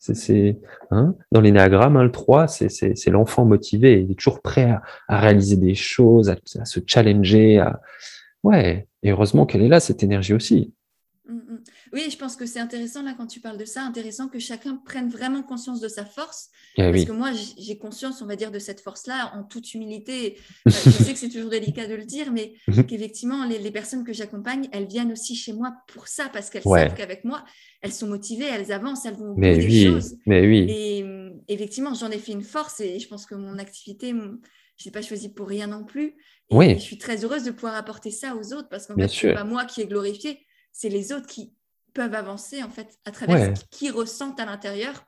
[0.00, 0.58] C'est,
[0.90, 4.00] hein, dans l'énéagramme, hein, le 3, c'est l'enfant motivé.
[4.00, 7.58] Il est toujours prêt à, réaliser des choses, à, à, se challenger.
[7.58, 7.80] À...
[8.42, 10.72] Ouais, et heureusement qu'elle est là, cette énergie aussi.
[11.30, 11.62] Mm, mm.
[11.92, 14.76] Oui, je pense que c'est intéressant là quand tu parles de ça, intéressant que chacun
[14.76, 16.50] prenne vraiment conscience de sa force.
[16.76, 20.38] Eh parce que moi, j'ai conscience, on va dire, de cette force-là en toute humilité.
[20.66, 22.84] Euh, je sais que c'est toujours délicat de le dire, mais mhm.
[22.84, 26.94] qu'effectivement, les, personnes que j'accompagne, elles viennent aussi chez moi pour ça, parce qu'elles savent
[26.94, 27.44] qu'avec moi,
[27.82, 30.16] elles sont motivées, elles avancent, elles vont mais oui, choses.
[30.26, 30.66] Mais oui.
[30.68, 31.04] Et
[31.48, 34.38] effectivement, j'en ai fait une force et je pense que mon activité, je ne
[34.84, 36.14] l'ai pas choisi pour rien non plus.
[36.50, 36.74] Et oui.
[36.74, 39.34] je suis très heureuse de pouvoir apporter ça aux autres parce qu'en fait, ce n'est
[39.34, 40.40] pas moi qui ai glorifié,
[40.72, 41.52] c'est les autres qui
[41.94, 45.04] peuvent avancer en fait à travers ce qu'ils ressentent à l'intérieur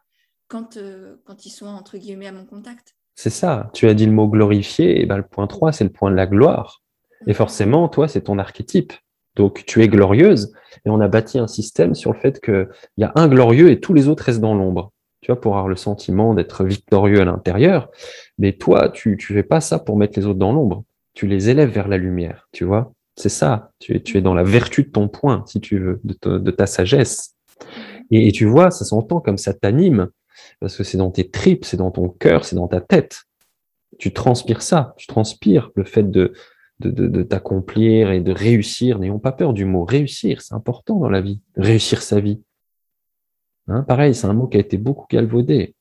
[0.48, 2.94] quand, euh, quand ils sont entre guillemets à mon contact.
[3.14, 5.90] C'est ça, tu as dit le mot glorifier, et ben le point 3, c'est le
[5.90, 6.82] point de la gloire.
[7.26, 7.34] Et mhm.
[7.34, 8.92] forcément, toi, c'est ton archétype.
[9.36, 10.52] Donc, tu es glorieuse,
[10.84, 13.80] et on a bâti un système sur le fait qu'il y a un glorieux et
[13.80, 14.92] tous les autres restent dans l'ombre.
[15.20, 17.90] Tu vois, pour avoir le sentiment d'être victorieux à l'intérieur.
[18.38, 20.84] Mais toi, tu ne fais pas ça pour mettre les autres dans l'ombre.
[21.14, 22.92] Tu les élèves vers la lumière, tu vois.
[23.16, 23.72] C'est ça.
[23.78, 26.66] Tu es, tu es dans la vertu de ton point, si tu veux, de, ta
[26.66, 27.34] sagesse.
[28.10, 30.08] Et, tu vois, ça s'entend comme ça t'anime,
[30.60, 33.22] parce que c'est dans tes tripes, c'est dans ton cœur, c'est dans ta tête.
[33.98, 36.32] Tu transpires ça, tu transpires le fait de,
[36.80, 38.98] de, de t'accomplir et de réussir.
[38.98, 42.40] N'ayons pas peur du mot réussir, c'est important dans la vie, réussir sa vie.
[43.68, 45.74] Hein, pareil, c'est un mot qui a été beaucoup galvaudé.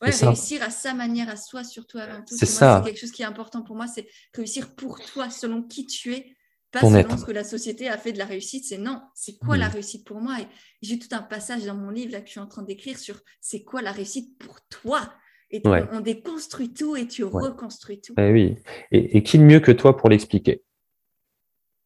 [0.00, 2.36] Ouais, réussir à sa manière, à soi, surtout avant tout.
[2.36, 2.82] C'est ça.
[2.82, 6.12] C'est quelque chose qui est important pour moi, c'est réussir pour toi, selon qui tu
[6.14, 6.34] es,
[6.72, 9.56] pas selon ce que la société a fait de la réussite, c'est non, c'est quoi
[9.56, 9.72] la mm.
[9.72, 10.36] réussite pour moi?
[10.40, 10.46] Et
[10.80, 13.20] j'ai tout un passage dans mon livre là, que je suis en train d'écrire sur
[13.40, 15.12] c'est quoi la réussite pour toi?
[15.50, 18.14] Et on déconstruit tout et tu reconstruis tout.
[18.16, 18.56] Eh oui,
[18.90, 20.62] et, qui mieux que toi pour l'expliquer?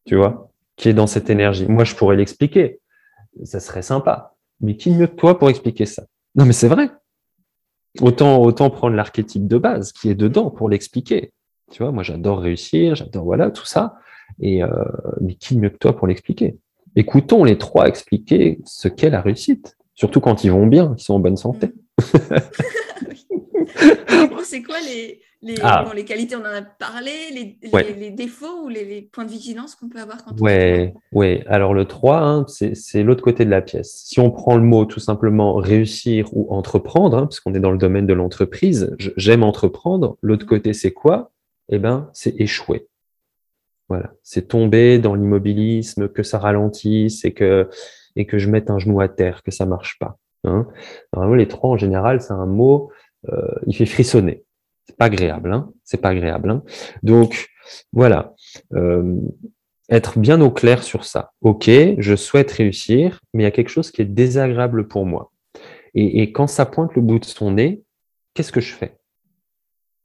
[0.05, 0.53] Tu vois?
[0.77, 1.67] Qui est dans cette énergie?
[1.67, 2.79] Moi, je pourrais l'expliquer,
[3.43, 4.35] ça serait sympa.
[4.61, 6.05] Mais qui mieux que toi pour expliquer ça?
[6.35, 6.89] Non, mais c'est vrai.
[7.99, 11.33] Autant, autant prendre l'archétype de base qui est dedans pour l'expliquer.
[11.69, 13.97] Tu vois, moi, j'adore réussir, j'adore voilà tout ça.
[14.41, 14.69] Et, euh,
[15.21, 16.57] mais qui mieux que toi pour l'expliquer?
[16.95, 21.15] Écoutons les trois expliquer ce qu'est la réussite, surtout quand ils vont bien, qu'ils sont
[21.15, 21.71] en bonne santé.
[24.47, 25.85] c'est quoi les, les, ah.
[25.95, 26.35] les, qualités?
[26.35, 27.59] On en a parlé, les,
[27.93, 31.43] les, défauts ou les, points de vigilance qu'on peut avoir quand on Ouais, ouais.
[31.47, 34.03] Alors le 3, hein, c'est l'autre côté de la pièce.
[34.05, 37.71] Si on prend le mot tout simplement réussir ou entreprendre, hein, parce qu'on est dans
[37.71, 40.17] le domaine de l'entreprise, j'aime entreprendre.
[40.21, 40.49] L'autre mm.
[40.49, 41.31] côté, c'est quoi?
[41.69, 42.87] Eh ben, c'est échouer.
[43.89, 47.69] Voilà, c'est tomber dans l'immobilisme, que ça ralentisse et que,
[48.15, 50.17] et que je mette un genou à terre, que ça marche pas.
[50.43, 50.67] Hein.
[51.13, 52.91] Normalement, les trois, en général, c'est un mot,
[53.29, 54.43] euh, il fait frissonner.
[54.85, 56.49] C'est pas agréable, hein c'est pas agréable.
[56.49, 56.63] Hein
[57.03, 57.47] Donc,
[57.93, 58.33] voilà.
[58.73, 59.15] Euh,
[59.89, 61.31] être bien au clair sur ça.
[61.39, 65.31] Ok, je souhaite réussir, mais il y a quelque chose qui est désagréable pour moi.
[65.93, 67.83] Et, et quand ça pointe le bout de son nez,
[68.33, 68.97] qu'est-ce que je fais?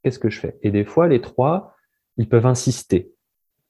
[0.01, 0.57] Qu'est-ce que je fais?
[0.61, 1.75] Et des fois, les trois,
[2.15, 3.12] ils peuvent insister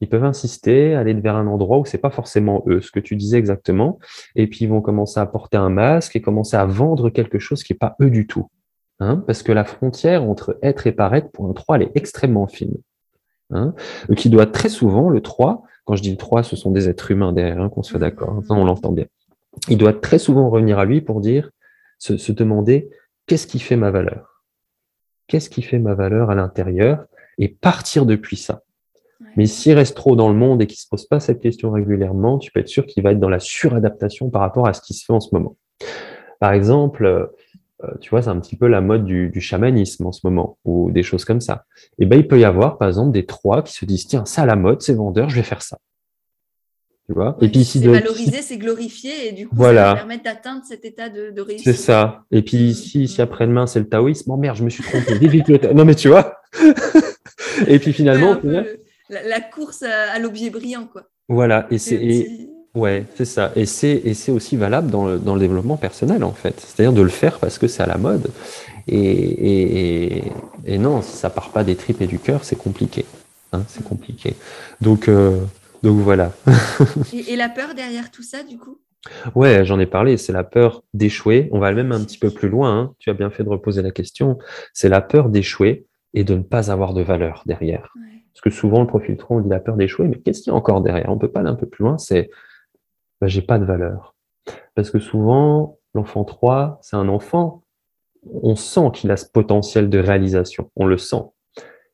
[0.04, 3.16] ils peuvent insister, aller vers un endroit où c'est pas forcément eux, ce que tu
[3.16, 4.00] disais exactement,
[4.36, 7.64] et puis ils vont commencer à porter un masque et commencer à vendre quelque chose
[7.64, 8.50] qui est pas eux du tout.
[9.00, 12.48] Hein, parce que la frontière entre être et paraître pour un 3, elle est extrêmement
[12.48, 12.78] fine.
[13.50, 13.74] Hein,
[14.16, 17.12] qui doit très souvent, le 3, quand je dis le 3, ce sont des êtres
[17.12, 19.06] humains derrière, hein, qu'on soit d'accord, hein, on l'entend bien.
[19.70, 21.50] Il doit très souvent revenir à lui pour dire,
[21.98, 22.90] se, se demander,
[23.28, 24.44] qu'est-ce qui fait ma valeur?
[25.28, 27.06] Qu'est-ce qui fait ma valeur à l'intérieur?
[27.38, 28.64] Et partir depuis ça.
[29.36, 31.72] Mais s'il reste trop dans le monde et qu'il ne se pose pas cette question
[31.72, 34.82] régulièrement, tu peux être sûr qu'il va être dans la suradaptation par rapport à ce
[34.82, 35.58] qui se fait en ce moment.
[36.40, 37.32] Par exemple,
[37.84, 40.92] euh, tu vois, c'est un petit peu la mode du, chamanisme en ce moment, ou
[40.92, 41.66] des choses comme ça.
[42.00, 44.44] Et ben, il peut y avoir, par exemple, des trois qui se disent, tiens, ça
[44.44, 45.80] à la mode, c'est vendeur, je vais faire ça.
[47.08, 47.38] Tu vois?
[47.42, 51.10] Et puis, c'est valorisé, c'est glorifié, et du coup, ça va permettre d'atteindre cet état
[51.10, 51.66] de, réussite.
[51.66, 52.24] C'est ça.
[52.32, 55.84] Et puis, ici, si après-demain, c'est le taoïsme, oh merde, je me suis trompé, Non,
[55.84, 56.38] mais tu vois.
[57.68, 58.38] et puis finalement,
[59.10, 61.04] la, course à, l'objet brillant, quoi.
[61.30, 63.52] Voilà, et c'est ouais, c'est ça.
[63.56, 66.60] Et c'est et c'est aussi valable dans le, dans le développement personnel en fait.
[66.60, 68.30] C'est-à-dire de le faire parce que c'est à la mode.
[68.88, 70.24] Et, et,
[70.66, 73.06] et, non, si ça part pas des tripes et du cœur, c'est compliqué.
[73.54, 74.36] Hein, c'est compliqué.
[74.82, 75.40] Donc euh,
[75.84, 76.32] donc voilà.
[77.14, 78.80] et, la peur derrière tout ça, du coup?
[79.36, 80.18] Ouais, j'en ai parlé.
[80.18, 81.50] C'est la peur d'échouer.
[81.52, 82.80] On va même un petit peu plus loin.
[82.80, 82.94] Hein.
[83.00, 84.38] Tu as bien fait de reposer la question.
[84.74, 87.94] C'est la peur d'échouer et de ne pas avoir de valeur derrière.
[88.34, 90.54] Parce que souvent, le profil 3, on dit la peur d'échouer, mais qu'est-ce qu'il y
[90.54, 91.10] a encore derrière?
[91.10, 92.30] On peut pas aller un peu plus loin, c'est
[93.22, 94.16] bah, j'ai pas de valeur.
[94.76, 97.64] Parce que souvent, l'enfant 3, c'est un enfant
[98.26, 101.24] on sent qu'il a ce potentiel de réalisation, on le sent.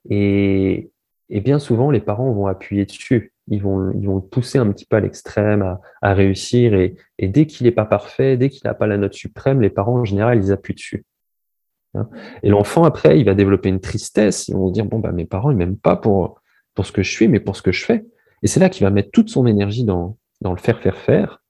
[0.10, 0.92] Et,
[1.30, 4.86] bien souvent, les parents vont appuyer dessus, ils vont, ils vont le pousser un petit
[4.86, 6.74] peu à l'extrême, à, réussir.
[6.74, 10.00] Et, dès qu'il n'est pas parfait, dès qu'il n'a pas la note suprême, les parents,
[10.00, 11.06] en général, ils appuient dessus.
[11.96, 12.08] Hein.
[12.44, 14.48] Et l'enfant, après, il va développer une tristesse.
[14.48, 16.42] Ils vont dire, bon, bah, mes parents, ils m'aiment pas pour,
[16.76, 18.06] pour ce que je suis, mais pour ce que je fais.
[18.44, 21.42] Et c'est là qu'il va mettre toute son énergie dans, dans le faire, faire, faire.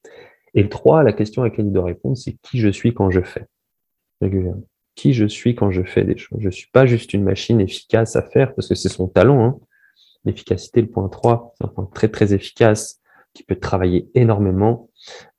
[0.55, 3.11] Et le 3, la question à laquelle il doit répondre, c'est qui je suis quand
[3.11, 3.45] je fais
[4.95, 7.61] Qui je suis quand je fais des choses Je ne suis pas juste une machine
[7.61, 9.43] efficace à faire, parce que c'est son talent.
[9.43, 9.59] Hein.
[10.25, 12.99] L'efficacité, le point 3, c'est un point très très efficace
[13.33, 14.89] qui peut travailler énormément.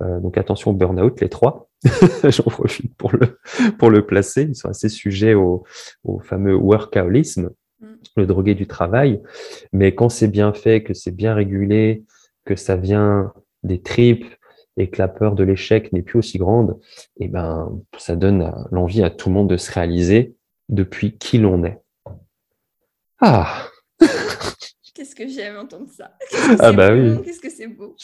[0.03, 1.70] Euh, donc attention au burn-out, les trois.
[2.25, 3.39] J'en profite pour le,
[3.79, 4.43] pour le placer.
[4.43, 5.65] Ils sont assez sujets au,
[6.05, 7.95] au fameux workaholisme, mm.
[8.17, 9.21] le drogué du travail.
[9.73, 12.05] Mais quand c'est bien fait, que c'est bien régulé,
[12.45, 14.27] que ça vient des tripes,
[14.77, 16.79] et que la peur de l'échec n'est plus aussi grande,
[17.19, 20.35] et eh ben, ça donne l'envie à tout le monde de se réaliser
[20.69, 21.79] depuis qui l'on est.
[23.21, 23.67] Ah
[24.95, 26.17] Qu'est-ce que j'aime entendre ça?
[26.59, 27.23] Ah bah oui.
[27.25, 27.97] Qu'est-ce que c'est beau.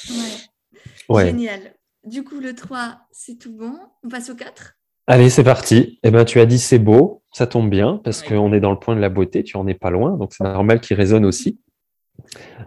[1.09, 1.27] Ouais.
[1.27, 1.75] Génial.
[2.07, 3.73] Du coup, le 3, c'est tout bon.
[4.05, 4.75] On passe au 4
[5.09, 5.99] Allez, c'est parti.
[6.05, 8.79] Eh ben, tu as dit c'est beau, ça tombe bien, parce qu'on est dans le
[8.79, 11.61] point de la beauté, tu en es pas loin, donc c'est normal qu'il résonne aussi.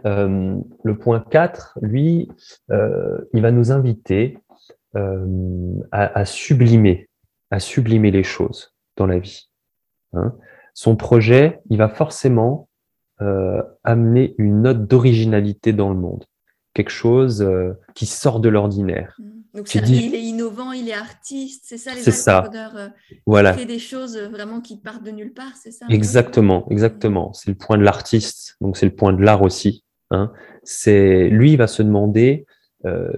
[0.06, 2.30] Euh, le point 4, lui,
[2.70, 4.38] euh, il va nous inviter
[4.96, 7.08] euh, à, sublimer,
[7.50, 9.50] à sublimer les choses dans la vie.
[10.12, 10.34] Hein.
[10.74, 12.68] Son projet, il va forcément
[13.84, 16.24] amener une note d'originalité dans le monde,
[16.74, 17.46] quelque chose
[17.94, 19.16] qui sort de l'ordinaire.
[19.18, 19.40] Mmh.
[19.52, 22.88] Il est innovant, il est artiste, c'est ça les entrepreneurs euh,
[23.26, 23.52] voilà.
[23.54, 27.32] fait des choses euh, vraiment qui partent de nulle part, c'est ça Exactement, exactement.
[27.32, 29.84] C'est le point de l'artiste, donc c'est le point de l'art aussi.
[30.12, 30.30] Hein.
[30.62, 32.46] C'est lui, il va se demander
[32.86, 33.10] euh,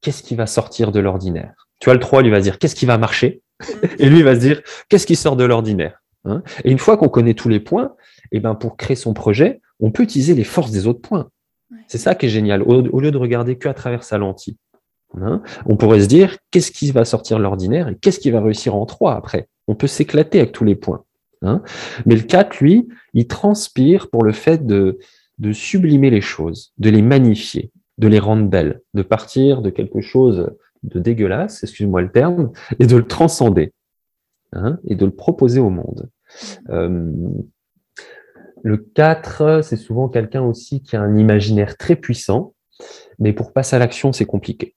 [0.00, 1.68] qu'est-ce qui va sortir de l'ordinaire?
[1.78, 3.86] Tu vois, le 3, lui va dire qu'est-ce qui va marcher, mm.
[3.98, 6.02] et lui il va se dire qu'est-ce qui sort de l'ordinaire.
[6.24, 6.42] Hein?
[6.64, 7.94] Et une fois qu'on connaît tous les points,
[8.32, 11.28] et eh ben pour créer son projet, on peut utiliser les forces des autres points.
[11.88, 12.62] C'est ça qui est génial.
[12.62, 14.56] Au, au lieu de regarder que à travers sa lentille.
[15.20, 18.40] Hein, on pourrait se dire qu'est-ce qui va sortir de l'ordinaire et qu'est-ce qui va
[18.40, 19.48] réussir en trois après?
[19.68, 21.04] On peut s'éclater avec tous les points.
[21.42, 21.62] Hein.
[22.06, 24.98] Mais le 4, lui, il transpire pour le fait de,
[25.38, 30.00] de sublimer les choses, de les magnifier, de les rendre belles, de partir de quelque
[30.00, 30.50] chose
[30.82, 33.72] de dégueulasse, excuse-moi le terme, et de le transcender,
[34.52, 36.10] hein, et de le proposer au monde.
[36.70, 37.12] Euh,
[38.64, 42.54] le 4, c'est souvent quelqu'un aussi qui a un imaginaire très puissant,
[43.18, 44.74] mais pour passer à l'action, c'est compliqué.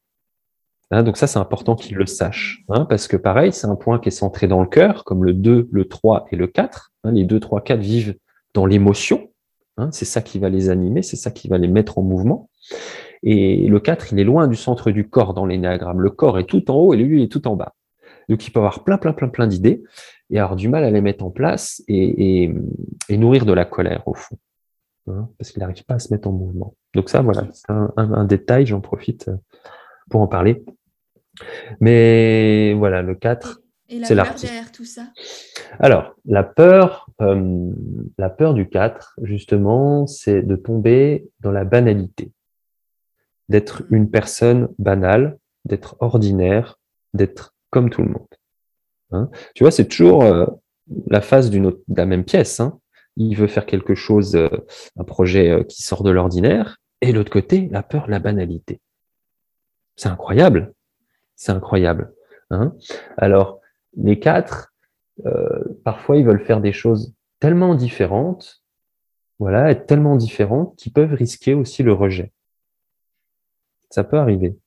[0.91, 3.97] Hein, donc ça, c'est important qu'il le sache, hein, parce que pareil, c'est un point
[3.99, 6.91] qui est centré dans le cœur, comme le 2, le 3 et le 4.
[7.05, 8.17] Hein, les 2, 3, 4 vivent
[8.53, 9.29] dans l'émotion.
[9.91, 12.49] c'est ça qui va les animer, c'est ça qui va les mettre en mouvement.
[13.23, 16.01] Et le 4, il est loin du centre du corps dans l'énéagramme.
[16.01, 17.73] Le corps est tout en haut et lui, est tout en bas.
[18.29, 19.83] Donc il peut avoir plein, plein, plein, plein d'idées
[20.29, 22.53] et avoir du mal à les mettre en place et,
[23.09, 24.37] nourrir de la colère au fond.
[25.05, 26.75] parce qu'il n'arrive pas à se mettre en mouvement.
[26.93, 29.29] Donc ça, voilà, c'est un détail, j'en profite
[30.09, 30.63] pour en parler.
[31.79, 33.61] Mais voilà, le 4,
[34.03, 34.45] c'est l'artiste.
[34.45, 35.07] derrière tout ça?
[35.79, 37.71] Alors, la peur, euh,
[38.17, 42.31] la peur du 4, justement, c'est de tomber dans la banalité,
[43.49, 46.79] d'être une personne banale, d'être ordinaire,
[47.13, 48.27] d'être comme tout le monde.
[49.11, 50.47] Hein tu vois, c'est toujours euh,
[51.05, 52.59] la face d'une de la même pièce.
[52.59, 52.79] Hein
[53.17, 54.49] Il veut faire quelque chose, euh,
[54.97, 58.81] un projet qui sort de l'ordinaire, et l'autre côté, la peur, la banalité.
[59.95, 60.73] C'est incroyable.
[61.35, 62.15] C'est incroyable.
[62.49, 62.73] Hein
[63.15, 63.61] Alors,
[63.95, 64.73] les quatre,
[65.27, 68.63] euh, parfois, ils veulent faire des choses tellement différentes,
[69.37, 72.31] voilà, être tellement différentes, qu'ils peuvent risquer aussi le rejet.
[73.91, 74.57] Ça peut arriver.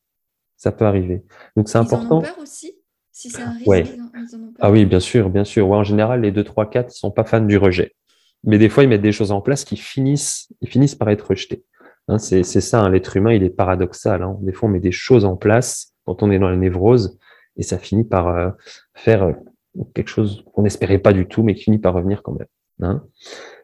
[0.56, 1.24] Ça peut arriver.
[1.56, 2.18] Donc, c'est important.
[2.18, 2.79] En ont peur aussi?
[3.20, 4.60] Si c'est un risque, ils, en, ont peur.
[4.60, 5.68] Ah oui, bien sûr, bien sûr.
[5.68, 7.92] Ouais, en général, les 2, 3, 4, ils sont pas fans du rejet.
[8.44, 11.28] Mais des fois, ils mettent des choses en place qui finissent, ils finissent par être
[11.28, 11.62] rejetés.
[12.08, 14.22] Hein, c'est ça, hein, l'être humain, il est paradoxal.
[14.22, 14.38] Hein.
[14.40, 17.18] Des fois, on met des choses en place quand on est dans la névrose
[17.56, 18.48] et ça finit par euh,
[18.94, 19.32] faire euh,
[19.94, 22.36] quelque chose qu'on n'espérait pas du tout, mais qui finit par revenir quand
[22.78, 23.00] même.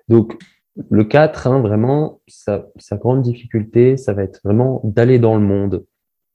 [0.09, 0.37] Donc,
[0.91, 5.87] le 4, vraiment, sa, grande difficulté, ça va être vraiment d'aller dans le monde,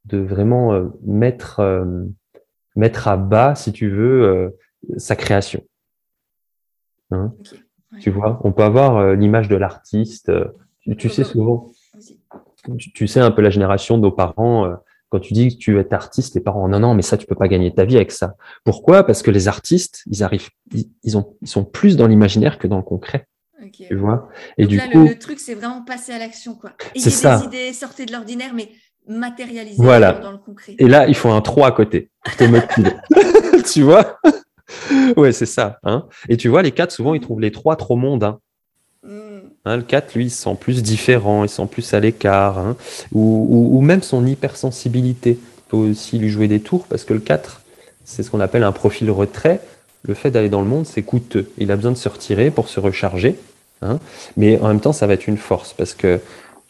[0.05, 1.61] de vraiment euh, mettre,
[2.75, 4.55] mettre à bas, si tu veux,
[4.97, 5.63] sa création.
[7.99, 10.31] Tu vois, on peut avoir l'image de l'artiste.
[10.97, 11.71] tu sais souvent,
[12.77, 14.75] tu, sais un peu la génération de nos parents, euh,
[15.09, 17.35] quand tu dis que tu es artiste, les parents, non, non, mais ça, tu peux
[17.35, 18.35] pas gagner ta vie avec ça.
[18.63, 19.03] Pourquoi?
[19.03, 20.49] Parce que les artistes, ils arrivent,
[21.03, 23.27] ils, ont, ils sont plus dans l'imaginaire que dans le concret.
[23.73, 24.29] Tu vois?
[24.57, 26.71] Et du coup, le, truc, c'est vraiment passer à l'action, quoi.
[26.95, 27.39] Ayez ça.
[27.39, 28.69] des idées, sortez de l'ordinaire, mais
[29.07, 30.13] matérialiser voilà.
[30.13, 30.75] dans le concret.
[30.77, 32.91] Et là, il faut un 3 à côté pour te motiver.
[33.71, 34.19] tu vois?
[35.17, 35.79] Ouais, c'est ça.
[35.83, 36.05] Hein.
[36.29, 38.39] Et tu vois, les quatre, souvent, ils trouvent les trois trop mondains.
[39.03, 39.39] Hmm.
[39.65, 42.57] Hein, le 4, lui, il se sent plus différent, il se sent plus à l'écart,
[42.57, 42.75] hein.
[43.11, 45.39] ou, ou- ou même son hypersensibilité
[45.69, 47.61] peut aussi lui jouer des tours, parce que le 4,
[48.05, 49.59] c'est ce qu'on appelle un profil retrait.
[50.03, 51.51] Le fait d'aller dans le monde, c'est coûteux.
[51.57, 53.37] Il a besoin de se retirer pour se recharger,
[53.81, 53.99] hein.
[54.37, 56.19] mais en même temps, ça va être une force, parce que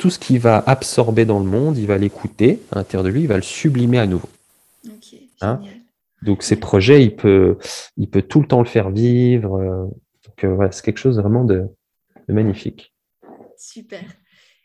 [0.01, 3.21] tout ce qu'il va absorber dans le monde, il va l'écouter à l'intérieur de lui,
[3.21, 4.29] il va le sublimer à nouveau.
[5.41, 5.61] Hein.
[6.23, 7.59] Donc ces projets, il peut,
[7.97, 9.57] il peut tout le temps le faire vivre.
[9.57, 9.85] euh,
[10.25, 11.67] donc euh, voilà, c'est quelque chose vraiment de,
[12.27, 12.95] de magnifique.
[13.55, 14.01] Super.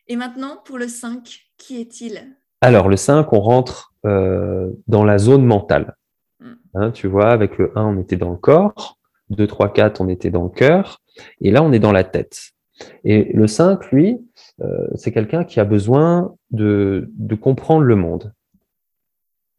[0.08, 2.34] Et maintenant, pour le 5, qui est-il?
[2.62, 5.96] Alors, le 5, on rentre euh, dans la zone mentale.
[6.40, 6.52] Mm.
[6.76, 8.98] Hein, tu vois, avec le 1, on était dans le corps.
[9.28, 11.02] 2, 3, 4, on était dans le cœur.
[11.42, 12.55] Et là, on est dans la tête.
[13.04, 14.18] Et le 5, lui,
[14.60, 18.32] euh, c'est quelqu'un qui a besoin de, de comprendre le monde.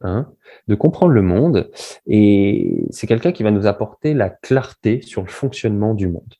[0.01, 0.31] Hein,
[0.67, 1.71] de comprendre le monde.
[2.05, 6.35] Et c'est quelqu'un qui va nous apporter la clarté sur le fonctionnement du monde.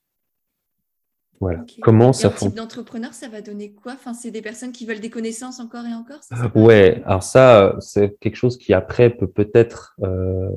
[1.40, 1.62] Voilà.
[1.62, 1.74] Ok.
[1.82, 2.50] Comment Et ça fonctionne.
[2.52, 3.94] type d'entrepreneur, ça va donner quoi?
[3.94, 6.52] Enfin, C'est des personnes qui veulent des connaissances encore et encore ça?
[6.56, 10.50] Ouais, alors ça, euh, c'est quelque chose qui après peut peut-être, euh,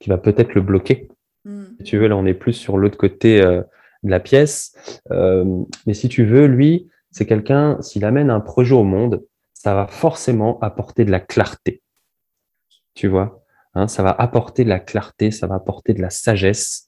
[0.00, 1.08] qui va peut-être le bloquer.
[1.44, 1.64] Hmm.
[1.78, 3.62] Si tu veux, là, on est plus sur l'autre côté euh,
[4.02, 4.74] de la pièce.
[5.10, 9.24] Euh, mais si tu veux, lui, c'est quelqu'un, s'il amène un projet au monde,
[9.54, 11.82] ça va forcément apporter de la clarté.
[12.94, 13.44] Tu vois,
[13.74, 16.86] hein, ça va apporter de la clarté, ça va apporter de la sagesse,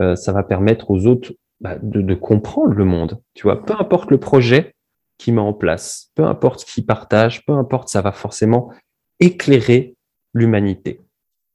[0.00, 3.20] euh, ça va permettre aux autres bah, de, de comprendre le monde.
[3.34, 4.74] Tu vois, peu importe le projet
[5.18, 8.72] qu'il met en place, peu importe ce qu'il partage, peu importe, ça va forcément
[9.20, 9.96] éclairer
[10.34, 11.00] l'humanité.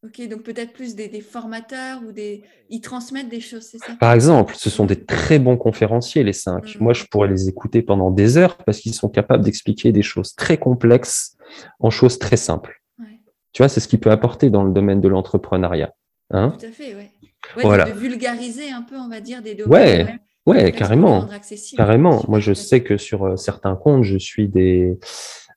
[0.07, 2.43] Ok, donc peut-être plus des, des formateurs ou des.
[2.69, 3.93] Ils transmettent des choses, c'est ça?
[3.99, 6.75] Par exemple, ce sont des très bons conférenciers, les cinq.
[6.75, 6.83] Mhm.
[6.83, 10.33] Moi, je pourrais les écouter pendant des heures parce qu'ils sont capables d'expliquer des choses
[10.35, 11.35] très complexes
[11.79, 12.81] en choses très simples.
[12.99, 13.19] Ouais,
[13.51, 15.93] Tu vois, c'est ce qu'il peut apporter dans le domaine de l'entrepreneuriat.
[16.31, 16.55] Hein?
[16.57, 17.11] Tout à fait, ouais.
[17.55, 17.85] Ouais, Voilà.
[17.85, 19.71] de, vulgariser un peu, on va dire, des domaines.
[19.71, 21.27] Ouais, même, ouais, carrément.
[21.75, 22.23] Carrément.
[22.27, 24.97] Moi, je sais que sur euh, certains comptes, je suis des,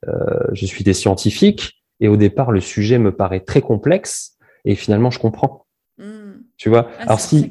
[0.08, 0.12] euh,
[0.52, 5.10] je suis des scientifiques et au départ, le sujet me paraît très complexe et finalement,
[5.10, 5.66] je comprends.
[5.98, 6.42] Hmm.
[6.56, 6.88] Tu vois.
[6.98, 7.50] Ah, Alors si,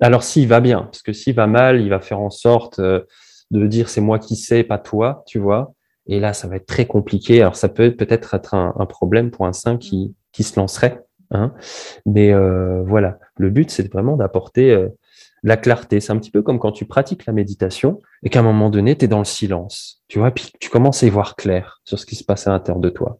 [0.00, 3.00] alors s'il va bien, parce que s'il va mal, il va faire en sorte euh,
[3.50, 5.74] de dire c'est moi qui sais, pas toi, tu vois.
[6.06, 7.40] Et là, ça va être très compliqué.
[7.40, 11.02] Alors ça peut peut-être être un, un problème pour un saint qui, qui se lancerait.
[11.32, 11.52] Hein.
[12.06, 14.88] Mais euh, voilà, le but, c'est vraiment d'apporter euh,
[15.42, 16.00] la clarté.
[16.00, 18.96] C'est un petit peu comme quand tu pratiques la méditation et qu'à un moment donné,
[18.96, 20.02] tu es dans le silence.
[20.08, 22.50] Tu vois, puis tu commences à y voir clair sur ce qui se passe à
[22.50, 23.18] l'intérieur de toi.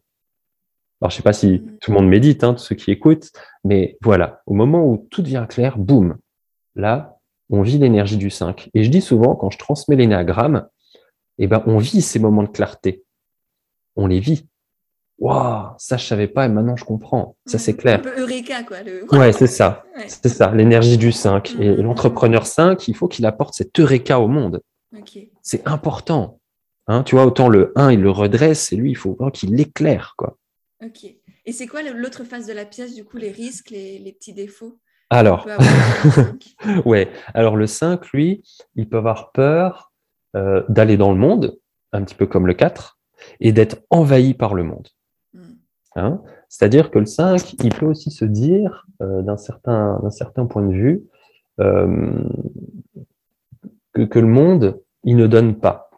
[1.03, 1.77] Alors, je sais pas si Mm.
[1.81, 3.29] tout le monde médite, hein, tous ceux qui écoutent,
[3.65, 6.15] mais voilà, au moment où tout devient clair, boum,
[6.75, 7.17] là,
[7.49, 8.69] on vit l'énergie du 5.
[8.73, 10.65] Et je dis souvent, quand je transmets l'énéagramme,
[11.39, 13.03] eh ben, on vit ces moments de clarté.
[13.97, 14.47] On les vit.
[15.19, 17.35] Waouh, ça, je savais pas et maintenant je comprends.
[17.47, 17.77] Ça, c'est Hmm.
[17.77, 17.99] clair.
[17.99, 18.77] Un peu Eureka, quoi.
[18.81, 19.03] Le...
[19.13, 19.83] Ouais, c'est ça.
[19.97, 20.05] Ouais.
[20.07, 21.55] C'est ça, l'énergie du 5.
[21.59, 21.81] Et Mhm.
[21.81, 24.61] l'entrepreneur 5, il faut qu'il apporte cet eureka au monde.
[25.41, 26.39] C'est important.
[26.87, 29.53] Hein, tu vois, autant le 1, il le redresse, et lui, il faut vraiment qu'il
[29.53, 30.13] l'éclaire.
[30.17, 30.37] quoi.
[30.83, 31.05] Ok.
[31.45, 34.33] Et c'est quoi l'autre face de la pièce, du coup, les risques, les, les petits
[34.33, 34.79] défauts
[35.09, 35.47] Alors,
[36.85, 37.09] ouais.
[37.33, 38.43] Alors le 5, lui,
[38.75, 39.91] il peut avoir peur
[40.35, 41.57] euh, d'aller dans le monde,
[41.91, 42.97] un petit peu comme le 4,
[43.39, 44.87] et d'être envahi par le monde.
[45.33, 45.53] Hmm.
[45.95, 46.21] Hein?
[46.49, 50.73] C'est-à-dire que le 5, il peut aussi se dire, euh, d'un certain, certain point de
[50.73, 51.03] vue,
[51.59, 52.27] euh,
[53.93, 55.91] que, que le monde, il ne donne pas.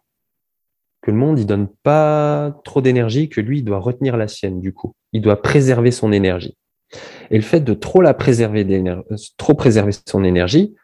[1.05, 4.73] Le monde, il donne pas trop d'énergie, que lui, il doit retenir la sienne, du
[4.73, 4.93] coup.
[5.13, 6.57] Il doit préserver son énergie.
[7.29, 9.01] Et le fait de trop la préserver, euh,
[9.37, 10.75] trop préserver son énergie,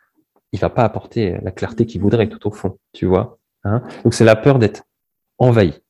[0.51, 3.39] il va pas apporter la clarté qu'il voudrait tout au fond, tu vois.
[3.63, 4.84] Hein Donc c'est la peur d'être
[5.38, 5.82] envahi.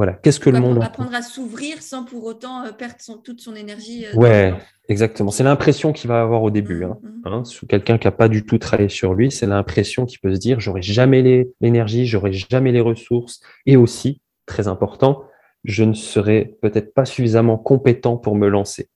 [0.00, 0.14] Voilà.
[0.14, 3.54] Qu'est-ce que le monde Apprendre à s'ouvrir sans pour autant euh, perdre son- toute son
[3.54, 4.06] énergie.
[4.06, 4.54] euh, Ouais,
[4.88, 5.30] exactement.
[5.30, 6.84] C'est l'impression qu'il va avoir au début.
[6.84, 6.96] Hein.
[7.02, 7.22] Hmm, hmm.
[7.34, 10.34] Hein, sur quelqu'un qui n'a pas du tout travaillé sur lui, c'est l'impression qu'il peut
[10.34, 15.22] se dire j'aurai jamais l'énergie, j'aurai jamais les ressources, et aussi, très important,
[15.64, 18.88] je ne serai peut-être pas suffisamment compétent pour me lancer.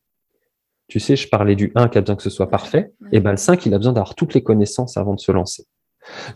[0.88, 3.08] Tu sais, je parlais du 1 qui a besoin que ce soit parfait, Ouais.
[3.12, 5.66] et ben le 5, il a besoin d'avoir toutes les connaissances avant de se lancer.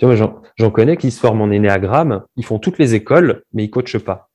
[0.01, 3.71] J'en j'en connais qui se forment en énéagramme, ils font toutes les écoles, mais ils
[3.71, 4.28] coachent pas.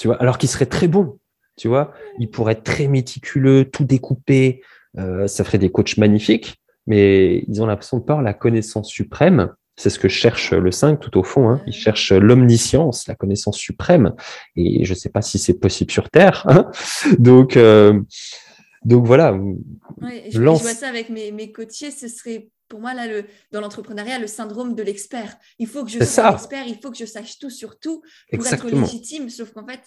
[0.00, 1.18] Tu vois, alors qu'ils seraient très bons.
[1.58, 4.62] Tu vois, ils pourraient être très méticuleux, tout découper,
[4.96, 9.52] euh, ça ferait des coachs magnifiques, mais ils ont l'impression de peur la connaissance suprême.
[9.76, 11.50] C'est ce que cherche le 5 tout au fond.
[11.50, 11.60] Hein.
[11.66, 14.14] Il cherche l'omniscience, la connaissance suprême.
[14.56, 16.46] Et je ne sais pas si c'est possible sur Terre.
[16.48, 16.70] Hein.
[17.18, 18.00] Donc, euh,
[18.84, 19.34] donc voilà.
[19.34, 23.06] Ouais, je, Lance- je vois ça avec mes, mes coachés, ce serait pour moi, là,
[23.06, 25.36] le, dans l'entrepreneuriat, le syndrome de l'expert.
[25.58, 28.40] Il faut que je sois expert, il faut que je sache tout sur tout pour
[28.40, 28.70] Exactement.
[28.70, 29.28] être légitime.
[29.28, 29.82] Sauf qu'en fait,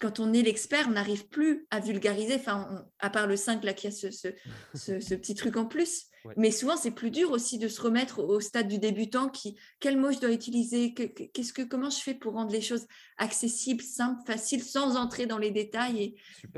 [0.00, 3.72] quand on est l'expert, on n'arrive plus à vulgariser, enfin, à part le 5 là
[3.72, 4.28] qui a ce, ce,
[4.74, 6.06] ce, petit truc en plus.
[6.38, 9.98] Mais souvent, c'est plus dur aussi de se remettre au stade du débutant qui, quel
[9.98, 12.86] mot je dois utiliser, qu'est-ce que, comment je fais pour rendre les choses
[13.18, 16.16] accessibles, simples, faciles, sans entrer dans les détails.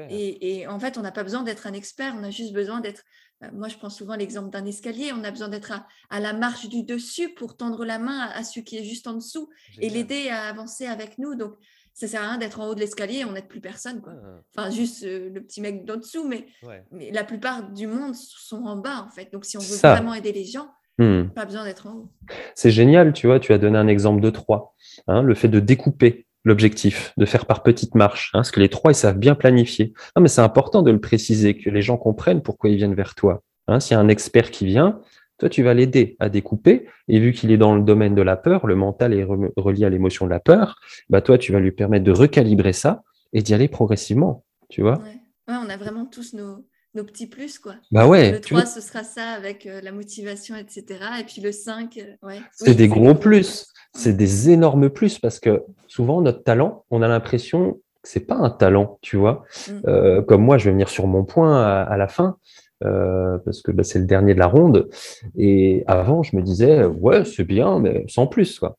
[0.09, 2.81] Et, et, en fait, on n'a pas besoin d'être un expert, on a juste besoin
[2.81, 3.03] d'être.
[3.43, 5.13] Euh, moi, je prends souvent l'exemple d'un escalier.
[5.13, 5.73] On a besoin d'être
[6.11, 9.15] à, la marche du dessus pour tendre la main à, celui qui est juste en
[9.15, 11.35] dessous et l'aider à avancer avec nous.
[11.35, 11.55] Donc,
[11.93, 14.03] ça sert à rien d'être en haut de l'escalier, on n'aide plus personne.
[14.03, 14.13] Quoi.
[14.15, 14.41] Ah.
[14.55, 16.47] Enfin, juste euh, le petit mec d'en dessous, mais,
[16.93, 19.33] mais, la plupart du monde sont en bas, en fait.
[19.33, 21.29] Donc, si on veut vraiment aider les gens, hmm.
[21.29, 22.13] pas besoin d'être en haut.
[22.55, 24.75] C'est génial, tu vois, tu as donné un exemple de trois.
[25.07, 28.69] Hein, le fait de découper l'objectif, de faire par petites marches, hein, parce que les
[28.69, 29.93] trois, ils savent bien planifier.
[30.15, 33.17] Non, mais c'est important de le préciser, que les gens comprennent pourquoi ils viennent vers
[33.17, 33.43] toi.
[33.67, 35.01] Hein, S'il y a un expert qui vient,
[35.39, 36.87] toi, tu vas l'aider à découper.
[37.09, 39.27] Et vu qu'il est dans le domaine de la peur, le mental est
[39.57, 40.79] relié à l'émotion de la peur,
[41.11, 44.45] bah toi, tu vas lui permettre de recalibrer ça et d'y aller progressivement.
[44.69, 45.21] Tu vois ouais.
[45.49, 46.65] on a vraiment tous nos,
[47.05, 47.75] petits plus, quoi.
[47.91, 48.31] Bah ouais.
[48.31, 50.85] Le 3, ce sera ça avec euh, la motivation, etc.
[51.21, 52.41] Et puis le 5, euh, ouais.
[52.53, 53.67] C'est des gros plus.
[53.97, 57.73] C'est des énormes plus parce que souvent, notre talent, on a l'impression
[58.03, 59.45] que c'est pas un talent, tu vois.
[59.69, 59.73] Mm.
[59.89, 62.37] Euh, comme moi, je vais venir sur mon point à la fin.
[62.85, 64.89] Euh, parce que bah, c'est le dernier de la ronde.
[65.37, 68.59] Et avant, je me disais, ouais, c'est bien, mais sans plus.
[68.59, 68.77] Quoi.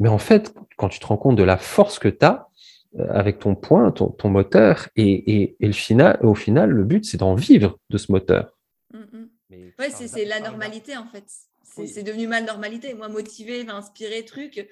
[0.00, 2.48] Mais en fait, quand tu te rends compte de la force que tu as
[2.98, 7.18] euh, avec ton point, ton, moteur, et, et, le final, au final, le but, c'est
[7.18, 8.56] d'en vivre de ce moteur.
[8.92, 9.56] Mm, mm.
[9.78, 11.24] Ouais, c'est la normalité, en fait.
[11.84, 12.94] C'est devenu mal normalité.
[12.94, 14.66] Moi, motivé, inspiré, truc,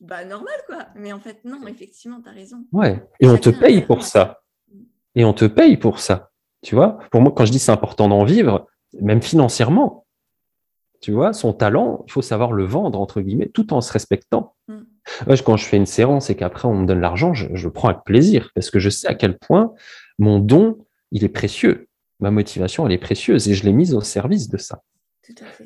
[0.00, 0.86] bah normal, quoi.
[0.94, 2.64] Mais en fait, non, effectivement, tu as raison.
[2.72, 4.40] Ouais, et on te paye pour ça.
[5.14, 6.30] Et on te paye pour ça.
[6.62, 8.66] Tu vois, pour moi, quand je dis c'est important d'en vivre,
[9.00, 10.06] même financièrement,
[11.00, 14.54] tu vois, son talent, il faut savoir le vendre, entre guillemets, tout en se respectant.
[14.66, 14.82] Mm.
[15.44, 18.02] quand je fais une séance et qu'après on me donne l'argent, je, je, prends avec
[18.04, 19.72] plaisir parce que je sais à quel point
[20.18, 20.78] mon don,
[21.12, 21.88] il est précieux.
[22.20, 24.82] Ma motivation, elle est précieuse et je l'ai mise au service de ça.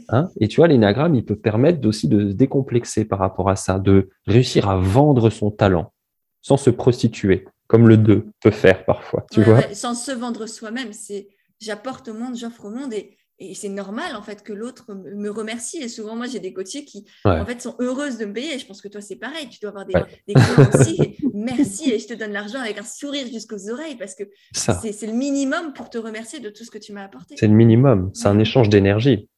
[0.08, 0.28] Hein?
[0.40, 3.78] Et tu vois, l'énagramme, il peut permettre aussi de se décomplexer par rapport à ça,
[3.78, 5.92] de réussir à vendre son talent
[6.40, 9.62] sans se prostituer comme le 2 peut faire parfois, tu vois?
[9.72, 14.14] sans se vendre soi-même, c'est j'apporte au monde, j'offre au monde et, et c'est normal
[14.14, 15.78] en fait que l'autre me remercie.
[15.78, 18.54] Et souvent, moi, j'ai des coachés qui en fait sont heureuses de me payer.
[18.54, 19.48] Et je pense que toi, c'est pareil.
[19.48, 19.94] Tu dois avoir des,
[20.28, 21.16] des clients aussi.
[21.34, 25.12] merci et je te donne l'argent avec un sourire jusqu'aux oreilles parce que c'est le
[25.12, 27.34] minimum pour te remercier de tout ce que tu m'as apporté.
[27.36, 28.10] C'est le minimum.
[28.14, 29.28] C'est un échange d'énergie.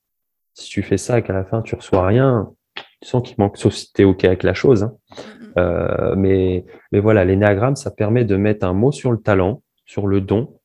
[0.54, 3.56] Si tu fais ça et qu'à la fin tu reçois rien, tu sens qu'il manque,
[3.56, 4.84] sauf si tu es OK avec la chose.
[4.84, 4.96] Hein.
[5.10, 5.52] Mm, mm.
[5.58, 10.06] Euh, mais, mais voilà, l'énéagramme, ça permet de mettre un mot sur le talent, sur
[10.06, 10.58] le don,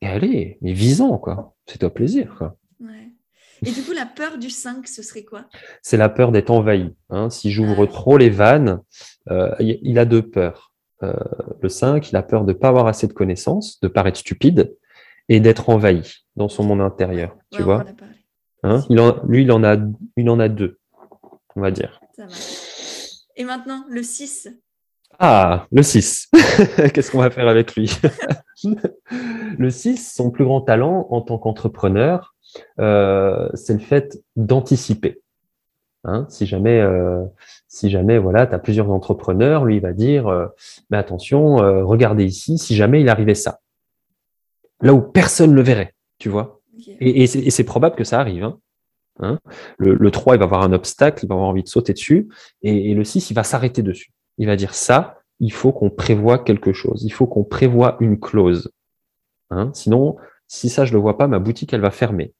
[0.00, 1.54] et allez, mais visant, quoi.
[1.66, 2.56] C'est un plaisir, quoi.
[3.66, 5.46] Et du coup, la peur du 5, ce serait quoi?
[5.82, 6.94] C'est la peur d'être envahi.
[7.10, 7.28] Hein.
[7.30, 7.92] Si j'ouvre ah.
[7.92, 8.80] trop les vannes,
[9.30, 10.72] euh, il a deux peurs.
[11.02, 11.12] Euh,
[11.60, 14.76] le 5, il a peur de ne pas avoir assez de connaissances, de paraître stupide
[15.28, 17.36] et d'être envahi dans son monde intérieur.
[17.50, 17.84] tu vois
[18.62, 19.76] hein il en, Lui, il en, a,
[20.16, 20.78] il en a deux,
[21.56, 22.00] on va dire.
[22.16, 22.26] Ça
[23.38, 24.48] et maintenant, le 6.
[25.20, 26.28] Ah, le 6.
[26.92, 27.90] Qu'est-ce qu'on va faire avec lui?
[29.58, 32.34] Le 6, son plus grand talent en tant qu'entrepreneur,
[32.80, 35.22] euh, c'est le fait d'anticiper.
[36.04, 37.24] Hein, si jamais, euh,
[37.68, 40.46] si jamais voilà, tu as plusieurs entrepreneurs, lui il va dire, euh,
[40.90, 41.56] mais attention,
[41.86, 43.60] regardez ici, si jamais il arrivait ça.
[44.80, 46.57] Là où personne ne le verrait, tu vois?
[47.00, 48.44] Et, c'est probable que ça arrive.
[48.44, 48.58] Hein.
[49.20, 49.40] Hein?
[49.78, 52.28] le, 3, il va avoir un obstacle, il va avoir envie de sauter dessus,
[52.62, 54.12] et, le 6, il va s'arrêter dessus.
[54.38, 58.18] Il va dire ça, il faut qu'on prévoie quelque chose, il faut qu'on prévoit une
[58.18, 58.72] clause.
[59.50, 59.70] Hein.
[59.74, 60.16] Sinon,
[60.46, 62.32] si ça, je le vois pas, ma boutique, elle va fermer.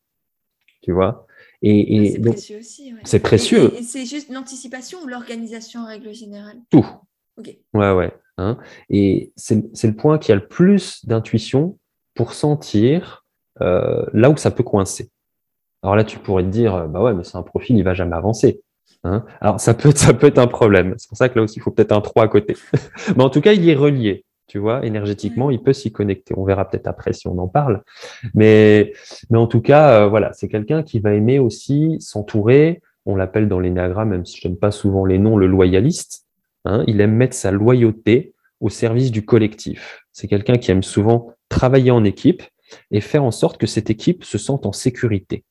[0.83, 1.27] Tu vois?
[1.63, 2.95] Et, c'est précieux aussi.
[3.05, 3.75] C'est précieux.
[3.77, 6.59] Et, c'est juste l'anticipation ou l'organisation en règle générale?
[6.71, 6.87] Tout.
[7.75, 8.13] Ouais, ouais.
[8.41, 8.57] Hein.
[8.89, 11.77] et c'est le point qui a le plus d'intuition
[12.15, 13.27] pour sentir
[13.61, 15.11] euh, là où ça peut coincer.
[15.83, 18.17] Alors là, tu pourrais te dire, bah ouais, mais c'est un profil, il va jamais
[18.17, 18.63] avancer.
[19.05, 20.95] Hein Alors ça peut, ça peut être un problème.
[20.99, 22.57] C'est pour ça que là aussi, il faut peut-être un 3 à côté.
[23.17, 24.25] mais en tout cas, il y est relié.
[24.47, 26.33] Tu vois, énergétiquement, il peut s'y connecter.
[26.37, 27.83] On verra peut-être après si on en parle.
[28.35, 28.93] Mais,
[29.29, 32.81] mais en tout cas, euh, voilà, c'est quelqu'un qui va aimer aussi s'entourer.
[33.05, 36.25] On l'appelle dans l'énéagramme, même si je n'aime pas souvent les noms, le loyaliste.
[36.65, 40.05] Hein il aime mettre sa loyauté au service du collectif.
[40.13, 42.43] C'est quelqu'un qui aime souvent travailler en équipe
[42.91, 45.45] et faire en sorte que cette équipe se sente en sécurité.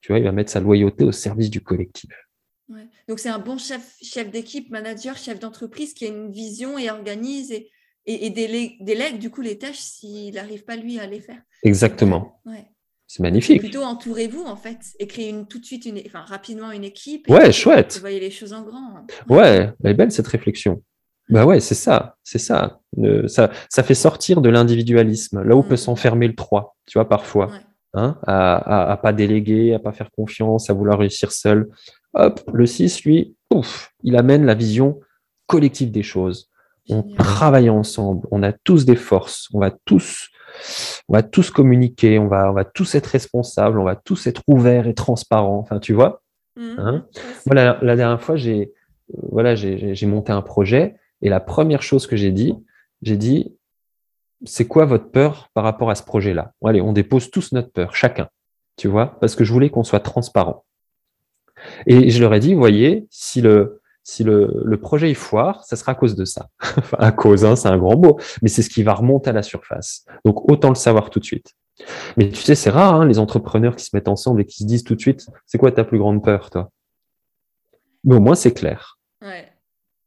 [0.00, 2.10] Tu vois, il va mettre sa loyauté au service du collectif.
[3.08, 6.88] Donc, c'est un bon chef, chef d'équipe, manager, chef d'entreprise qui a une vision et
[6.88, 7.68] organise et,
[8.06, 11.40] et, délègue, du coup les tâches s'il n'arrive pas lui à les faire.
[11.62, 12.40] Exactement.
[13.06, 13.60] C'est magnifique.
[13.60, 17.28] Plutôt entourez-vous en fait et créez une, tout de suite, une, enfin, rapidement une équipe.
[17.28, 17.94] ouais, chouette.
[17.94, 18.96] Vous voyez les choses en grand.
[18.96, 19.06] Hein.
[19.28, 20.82] Ouais, elle est belle cette réflexion.
[21.30, 22.80] Bah ouais, c'est ça, c'est ça.
[23.26, 23.50] ça.
[23.68, 25.78] Ça fait sortir de l'individualisme, là où peut mm.
[25.78, 27.50] s'enfermer le 3, tu vois, parfois.
[27.92, 31.68] Hein, à, à, pas déléguer, à pas faire confiance, à vouloir réussir seul.
[32.14, 35.00] Hop, le 6, lui, ouf, il amène la vision
[35.46, 36.48] collective des choses.
[36.88, 40.28] On travaille ensemble, on a tous des forces, on va tous,
[41.08, 44.42] on va tous communiquer, on va, on va tous être responsables, on va tous être
[44.48, 45.58] ouverts et transparents.
[45.58, 46.22] Enfin, tu vois.
[46.56, 46.74] Mm.
[46.78, 47.06] Hein
[47.46, 48.72] voilà, la dernière fois, j'ai
[49.30, 52.54] voilà, j'ai monté un projet et la première chose que j'ai dit,
[53.02, 53.54] j'ai dit,
[54.44, 56.52] c'est quoi votre peur par rapport à ce projet-là?
[56.64, 58.28] Allez, on dépose tous notre peur, chacun,
[58.76, 60.64] tu vois, parce que je voulais qu'on soit transparent.
[61.86, 63.80] Et je leur ai dit, voyez, si le,
[64.80, 66.48] projet est foire, ça sera à cause de ça.
[66.78, 69.34] enfin, à cause, hein, c'est un grand mot, mais c'est ce qui va remonter à
[69.34, 70.06] la surface.
[70.24, 71.54] Donc, autant le savoir tout de suite.
[72.16, 74.64] Mais tu sais, c'est rare, hein, les entrepreneurs qui se mettent ensemble et qui se
[74.64, 76.70] disent tout de suite, c'est quoi ta plus grande peur, toi?
[78.04, 78.98] Mais au moins, c'est clair.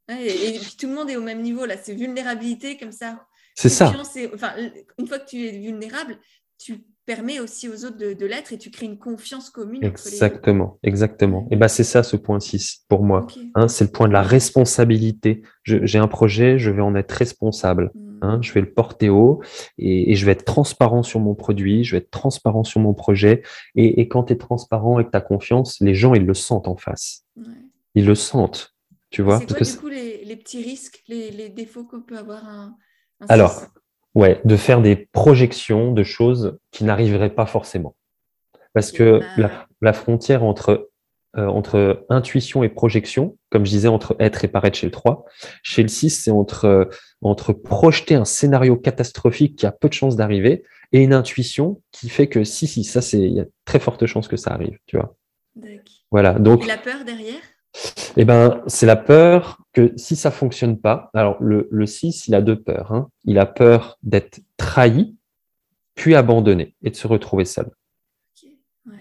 [0.09, 3.25] Et, puis tout le monde est au même niveau là, c'est vulnérabilité comme ça.
[3.55, 3.93] C'est ça.
[4.33, 4.53] Enfin,
[4.97, 6.17] une fois que tu es vulnérable,
[6.57, 9.83] tu permets aussi aux autres de, l'être et tu crées une confiance commune.
[9.83, 11.47] Exactement, exactement.
[11.51, 13.27] Et ben c'est ça ce point 6 pour moi.
[13.55, 15.43] Hein, c'est le point de la responsabilité.
[15.63, 17.91] J'ai un projet, je vais en être responsable.
[17.93, 18.13] Hmm.
[18.21, 19.41] Hein, je vais le porter haut
[19.77, 23.43] et, je vais être transparent sur mon produit, je vais être transparent sur mon projet.
[23.75, 26.69] Et, quand tu es transparent et que tu as confiance, les gens, ils le sentent
[26.69, 27.25] en face.
[27.95, 28.72] Ils le sentent.
[29.14, 32.76] Tu vois C'est quoi, du coup, les, petits risques, les, défauts qu'on peut avoir un,
[33.30, 33.68] Alors,
[34.16, 37.95] ouais, de faire des projections de choses qui n'arriveraient pas forcément.
[38.74, 39.68] Parce que ah.
[39.82, 40.89] la, frontière entre,
[41.38, 45.26] euh, entre intuition et projection, comme je disais, entre être et paraître chez le 3,
[45.61, 46.89] chez le 6, c'est entre,
[47.22, 52.09] entre projeter un scénario catastrophique qui a peu de chances d'arriver et une intuition qui
[52.09, 54.97] fait que si, si, ça, il y a très forte chance que ça arrive, tu
[54.97, 55.16] vois.
[56.09, 56.34] Voilà.
[56.39, 57.41] Donc, et la peur derrière?
[58.17, 62.36] Eh ben, c'est la peur que si ça fonctionne pas, alors le, le 6, il
[62.36, 62.91] a deux peurs.
[62.91, 63.09] Hein.
[63.26, 65.15] Il a peur d'être trahi,
[65.95, 67.69] puis abandonné et de se retrouver seul.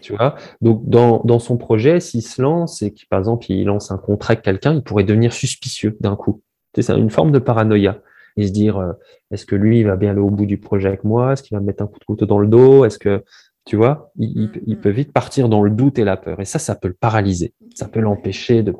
[0.00, 0.36] Tu vois?
[0.60, 3.98] Donc, dans, dans son projet, s'il se lance et qu'il, par exemple, il lance un
[3.98, 6.42] contrat avec quelqu'un, il pourrait devenir suspicieux d'un coup.
[6.74, 8.00] C'est une forme de paranoïa.
[8.36, 8.92] Et se dire, euh,
[9.30, 11.32] est-ce que lui, il va bien aller au bout du projet avec moi?
[11.32, 12.86] Est-ce qu'il va me mettre un coup de couteau dans le dos?
[12.86, 13.22] Est-ce que
[13.64, 14.76] tu vois, il, mm, mm.
[14.80, 16.40] peut vite partir dans le doute et la peur.
[16.40, 17.54] Et ça, ça peut le paralyser.
[17.74, 18.74] Ça peut l'empêcher de,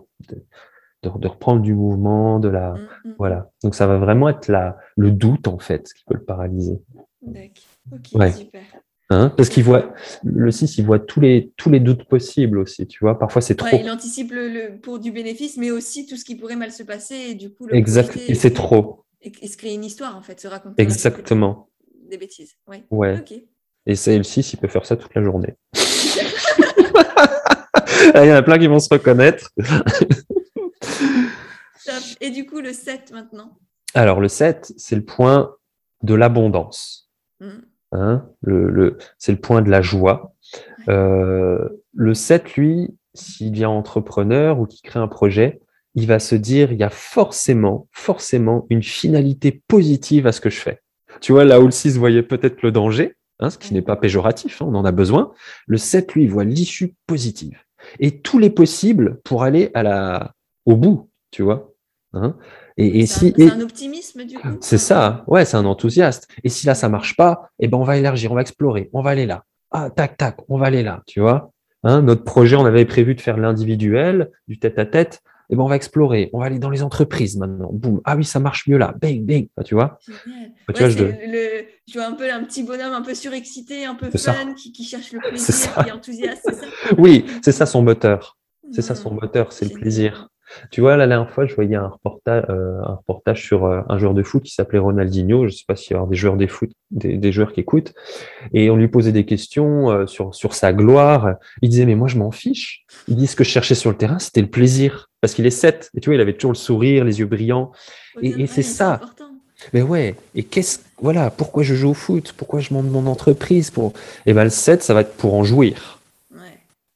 [1.03, 3.51] de, reprendre du mouvement, de la, mm, voilà.
[3.63, 6.81] Donc, ça va vraiment être la, le doute, en fait, qui peut le paralyser.
[7.23, 8.33] D'accord.
[8.35, 8.63] super.
[9.11, 9.93] Hein Parce qu'il voit,
[10.25, 13.19] le 6, il voit tous les, tous les doutes possibles aussi, tu vois.
[13.19, 13.77] Parfois, c'est trop.
[13.79, 17.17] il anticipe le, pour du bénéfice, mais aussi tout ce qui pourrait mal se passer.
[17.31, 18.17] Et du coup, exact.
[18.17, 19.05] Et c'est trop.
[19.21, 20.83] Et, se créer une histoire, en fait, se raconter.
[20.83, 21.69] Exactement.
[22.11, 22.57] Des bêtises.
[22.67, 22.85] Ouais.
[22.91, 23.23] ouais.
[23.87, 25.55] Et c'est le 6, il peut faire ça toute la journée.
[28.15, 29.51] il y en a plein qui vont se reconnaître.
[32.21, 33.59] Et du coup, le 7 maintenant?
[33.95, 35.57] Alors, le 7, c'est le point
[36.03, 37.11] de l'abondance.
[37.41, 37.63] Hmm.
[37.91, 40.35] Hein, le, c'est le point de la joie.
[40.89, 45.61] Euh, le 7, lui, s'il vient entrepreneur ou qu'il crée un projet,
[45.95, 50.49] il va se dire, il y a forcément, forcément une finalité positive à ce que
[50.49, 50.81] je fais.
[51.21, 53.97] Tu vois, là où le 6 voyait peut-être le danger, Hein, ce qui n'est pas
[53.97, 55.33] péjoratif, hein, on en a besoin.
[55.67, 57.59] Le 7, lui, voit l'issue positive
[57.99, 60.33] et tous les possibles pour aller à la,
[60.65, 61.73] au bout, tu vois.
[62.15, 62.37] Hein.
[62.77, 64.47] et, si, c'est un optimisme du coup?
[64.61, 66.29] C'est ça, ouais, c'est un enthousiaste.
[66.45, 69.03] Et si là ça marche pas, eh ben on va élargir, on va explorer, on
[69.03, 69.45] va aller là.
[69.73, 71.51] Ah, tac, tac, on va aller là, tu vois.
[71.83, 75.21] notre projet, on avait prévu de faire l'individuel, du tête à tête
[75.51, 77.71] eh ben, on va explorer, on va aller dans les entreprises maintenant.
[77.73, 79.99] Boum, ah oui, ça marche mieux là, bang, bang, tu vois.
[80.07, 80.13] tu,
[80.79, 81.95] vois je...
[81.95, 85.21] vois un peu un petit bonhomme un peu surexcité, un peu fun, qui, cherche le
[85.21, 88.39] plaisir, qui est enthousiaste, ça Oui, c'est ça son moteur.
[88.71, 90.29] C'est ça son moteur, c'est le plaisir.
[90.71, 93.99] Tu vois, la dernière fois, je voyais un reportage, euh, un reportage sur euh, un
[93.99, 95.41] joueur de foot qui s'appelait Ronaldinho.
[95.41, 97.95] Je ne sais pas s'il y a des joueurs, des, foot, des, joueurs qui écoutent.
[98.53, 101.35] Et on lui posait des questions euh, sur, sur sa gloire.
[101.63, 102.85] Il disait, mais moi, je m'en fiche.
[103.09, 105.09] Il dit, ce que je cherchais sur le terrain, c'était le plaisir.
[105.21, 105.91] Parce qu'il est 7.
[105.95, 107.73] Et tu vois, il avait toujours le sourire, les yeux brillants.
[108.21, 109.01] Et, c'est ça.
[109.73, 110.17] Mais ouais.
[110.35, 112.35] Et qu'est-ce, voilà, pourquoi je joue au foot?
[112.37, 113.71] Pourquoi je monte mon entreprise?
[113.71, 113.91] Pour,
[114.27, 116.01] et eh ben, le 7, ça va être pour en jouir.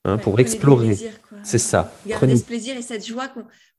[0.06, 0.96] Hein, pour explorer.
[1.46, 1.92] C'est ça.
[2.06, 3.28] Garder ce plaisir et cette joie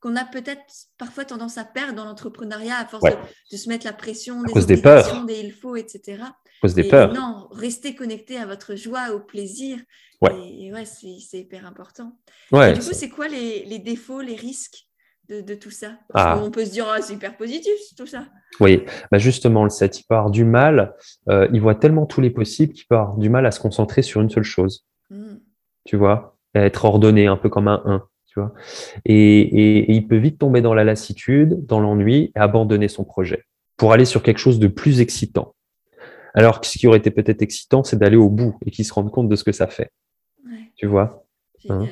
[0.00, 0.62] qu'on a peut-être
[0.96, 4.80] parfois tendance à perdre dans l'entrepreneuriat à force de, se mettre la pression des, des
[4.80, 6.22] peurs, des il faut, etc.
[6.22, 7.12] À cause des peurs.
[7.12, 9.78] Non, restez connecté à votre joie, au plaisir.
[10.22, 10.30] Ouais.
[10.58, 12.18] Et, ouais, c'est hyper important.
[12.52, 14.86] Ouais, du coup, c'est quoi les, défauts, les risques
[15.28, 15.92] de, tout ça?
[16.14, 16.40] Ah.
[16.42, 18.24] On peut se dire, ah, c'est hyper positif tout ça.
[18.60, 20.96] Oui, bah justement, le 7, il peut avoir du mal,
[21.28, 24.00] euh, il voit tellement tous les possibles qu'il peut avoir du mal à se concentrer
[24.00, 24.86] sur une seule chose.
[25.10, 25.36] Hmm.
[25.84, 26.37] Tu vois?
[26.64, 28.04] Être ordonné, un peu comme un 1.
[28.26, 28.52] Tu vois
[29.04, 33.44] et, il peut vite tomber dans la lassitude, dans l'ennui et abandonner son projet
[33.76, 35.54] pour aller sur quelque chose de plus excitant.
[36.34, 39.10] Alors ce qui aurait été peut-être excitant, c'est d'aller au bout et qu'il se rende
[39.10, 39.90] compte de ce que ça fait.
[40.76, 41.24] Tu vois
[41.68, 41.86] hein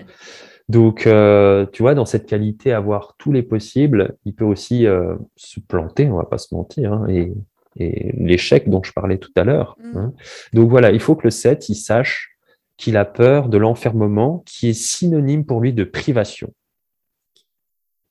[0.69, 5.17] Donc, euh, tu vois, dans cette qualité, avoir tous les possibles, il peut aussi euh,
[5.35, 7.33] se planter, on va pas se mentir, hein, et,
[7.79, 9.77] l'échec dont je parlais tout à l'heure.
[9.79, 9.99] Mm.
[9.99, 10.15] Hein.
[10.55, 12.36] Donc voilà, il faut que le 7, il sache
[12.77, 16.53] qu'il a peur de l'enfermement qui est synonyme pour lui de privation.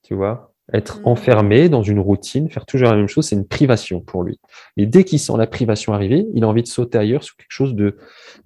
[0.02, 1.06] Tu vois Être mm.
[1.06, 4.40] enfermé dans une routine, faire toujours la même chose, c'est une privation pour lui.
[4.76, 7.46] Et dès qu'il sent la privation arriver, il a envie de sauter ailleurs sur quelque
[7.50, 7.96] chose de,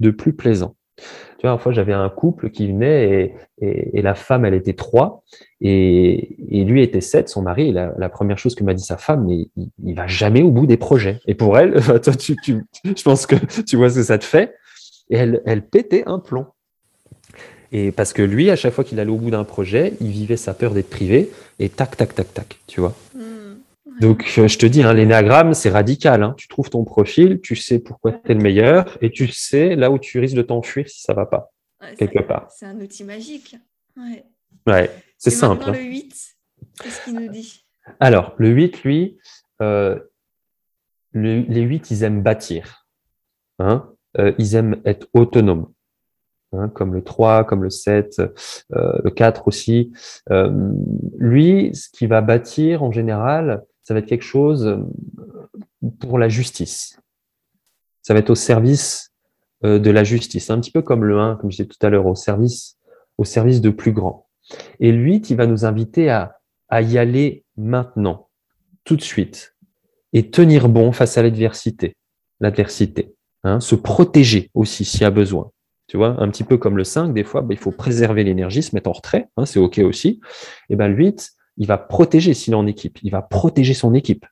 [0.00, 0.76] de plus plaisant.
[1.38, 4.74] Tu vois, une fois, j'avais un couple qui venait et, et, la femme, elle était
[4.74, 5.24] trois
[5.62, 7.72] et, et lui était sept, son mari.
[7.72, 10.50] la, la, première chose que m'a dit sa femme, mais il, il, va jamais au
[10.50, 11.18] bout des projets.
[11.26, 14.24] Et pour elle, toi, tu, tu, je pense que tu vois ce que ça te
[14.24, 14.54] fait
[15.10, 16.46] et elle, elle pétait un plomb.
[17.72, 20.36] Et parce que lui, à chaque fois qu'il allait au bout d'un projet, il vivait
[20.36, 22.94] sa peur d'être privé, et tac, tac, tac, tac, tu vois.
[23.14, 23.58] Hmm.
[24.00, 26.22] Donc, euh, je te dis, hein, l'énéagramme, c'est radical.
[26.22, 26.34] Hein.
[26.36, 29.90] Tu trouves ton profil, tu sais pourquoi tu es le meilleur, et tu sais là
[29.90, 31.52] où tu risques de t'enfuir si ça va pas,
[31.96, 32.50] quelque part.
[32.50, 33.56] C'est un outil magique.
[33.96, 34.24] Ouais,
[34.66, 35.64] ouais c'est simple.
[35.68, 35.72] Hein.
[35.72, 36.36] le 8,
[36.82, 37.64] qu'est-ce qu'il nous dit?
[38.00, 39.18] Alors, le 8, lui,
[39.60, 39.98] euh,
[41.12, 42.86] les 8, ils aiment bâtir.
[43.58, 45.68] Hein euh, ils aiment être autonomes.
[46.52, 48.20] Hein, comme le 3, comme le 7,
[48.72, 49.92] euh, le 4 aussi.
[50.30, 50.72] Euh,
[51.16, 54.78] lui, ce qu'il va bâtir en général, ça va être quelque chose
[56.00, 56.98] pour la justice.
[58.02, 59.12] Ça va être au service
[59.62, 62.06] de la justice, un petit peu comme le 1, comme je disais tout à l'heure,
[62.06, 62.78] au service,
[63.18, 64.26] au service de plus grand.
[64.80, 66.38] Et lui, il va nous inviter à,
[66.68, 68.28] à y aller maintenant,
[68.84, 69.54] tout de suite,
[70.12, 71.94] et tenir bon face à l'adversité.
[72.40, 73.14] L'adversité.
[73.42, 75.50] Hein, se protéger aussi s'il y a besoin.
[75.86, 78.62] Tu vois, un petit peu comme le 5, des fois, bah, il faut préserver l'énergie,
[78.62, 80.20] se mettre en retrait, hein, c'est OK aussi.
[80.68, 83.94] Et ben le 8, il va protéger s'il est en équipe, il va protéger son
[83.94, 84.26] équipe.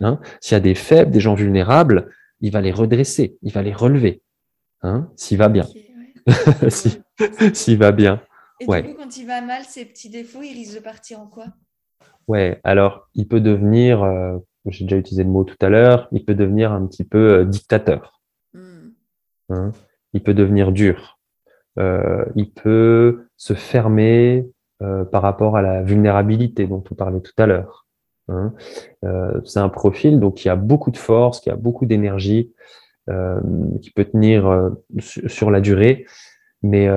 [0.00, 0.20] Hein.
[0.40, 2.10] S'il y a des faibles, des gens vulnérables,
[2.40, 4.22] il va les redresser, il va les relever,
[4.82, 5.66] hein, s'il va bien.
[7.52, 8.22] s'il va bien.
[8.60, 11.26] Et du coup, quand il va mal, ses petits défauts, il risque de partir en
[11.26, 11.46] quoi?
[12.28, 16.24] Ouais, alors il peut devenir, euh, j'ai déjà utilisé le mot tout à l'heure, il
[16.24, 18.21] peut devenir un petit peu euh, dictateur.
[19.52, 19.72] Hein.
[20.12, 21.18] il peut devenir dur.
[21.78, 24.46] Euh, il peut se fermer
[24.82, 27.86] euh, par rapport à la vulnérabilité dont on parlait tout à l'heure.
[28.28, 28.52] Hein.
[29.04, 32.52] Euh, c'est un profil donc qui a beaucoup de force, qui a beaucoup d'énergie,
[33.80, 36.06] qui peut tenir sur la durée,
[36.62, 36.88] mais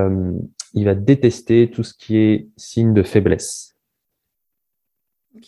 [0.73, 3.75] il va détester tout ce qui est signe de faiblesse.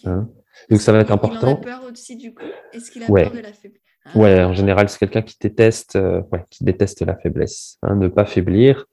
[0.03, 0.27] Hein.
[0.71, 1.59] donc ça va être important.
[1.61, 2.43] Il a peur aussi du coup?
[2.73, 3.86] Est-ce qu'il a peur de la faiblesse?
[4.15, 8.07] Ouais, en général, c'est quelqu'un qui déteste, euh, ouais, qui déteste la faiblesse, hein, ne
[8.07, 8.85] pas faiblir,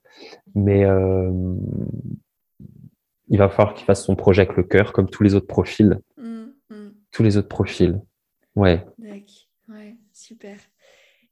[0.55, 1.31] mais euh,
[3.29, 5.99] il va falloir qu'il fasse son projet avec le cœur, comme tous les autres profils.
[6.17, 6.89] Mmh, mmh.
[7.11, 7.99] Tous les autres profils.
[8.55, 8.85] Ouais.
[9.67, 10.57] Ouais, super.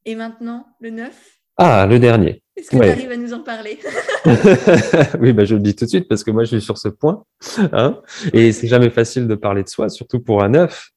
[0.05, 2.41] Et maintenant, le 9 Ah, le dernier.
[2.55, 3.79] Est-ce que tu arrives à nous en parler?
[5.19, 6.88] Oui, bah, je le dis tout de suite parce que moi, je suis sur ce
[6.88, 7.23] point.
[7.71, 10.92] Hein et c'est jamais facile de parler de soi, surtout pour un 9.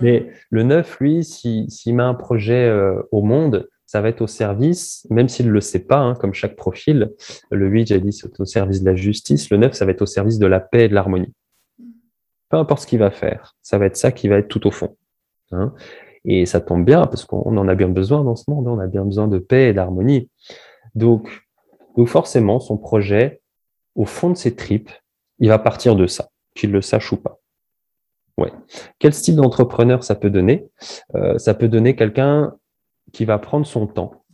[0.00, 0.26] Mais mm.
[0.50, 5.06] le 9, lui, s'il met un projet euh, au monde, ça va être au service,
[5.10, 7.12] même s'il ne le sait pas, hein, comme chaque profil.
[7.50, 9.50] Le 8, j'ai dit, c'est au service de la justice.
[9.50, 11.32] Le 9, ça va être au service de la paix et de l'harmonie.
[11.78, 11.84] Mm.
[12.48, 14.70] Peu importe ce qu'il va faire, ça va être ça qui va être tout au
[14.70, 14.96] fond.
[15.50, 15.74] Hein.
[16.24, 18.86] Et ça tombe bien, parce qu'on en a bien besoin dans ce monde, on a
[18.86, 20.30] bien besoin de paix et d'harmonie.
[20.94, 21.42] Donc,
[21.96, 23.42] donc forcément, son projet,
[23.94, 24.90] au fond de ses tripes,
[25.38, 27.41] il va partir de ça, qu'il le sache ou pas.
[28.38, 28.52] Ouais.
[28.98, 30.66] Quel style d'entrepreneur ça peut donner?
[31.14, 32.54] Euh, Ça peut donner quelqu'un
[33.12, 34.24] qui va prendre son temps.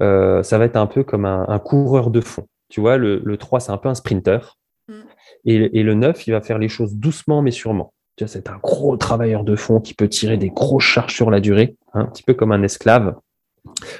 [0.00, 2.46] Euh, ça va être un peu comme un, coureur de fond.
[2.68, 4.56] Tu vois, le, le 3, c'est un peu un sprinter.
[4.88, 4.92] Mm.
[5.44, 7.92] Et, et, le 9, il va faire les choses doucement mais sûrement.
[8.16, 11.30] Tu vois, c'est un gros travailleur de fond qui peut tirer des grosses charges sur
[11.30, 13.16] la durée, hein, un petit peu comme un esclave.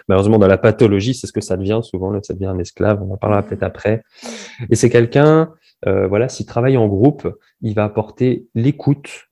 [0.09, 2.11] Malheureusement, dans la pathologie, c'est ce que ça devient souvent.
[2.11, 3.03] Là, ça devient un esclave.
[3.03, 3.47] On en parlera mm.
[3.47, 4.03] peut-être après.
[4.71, 5.53] Et c'est quelqu'un,
[5.87, 7.29] euh, voilà, s'il travaille en groupe,
[7.61, 9.29] il va apporter l'écoute,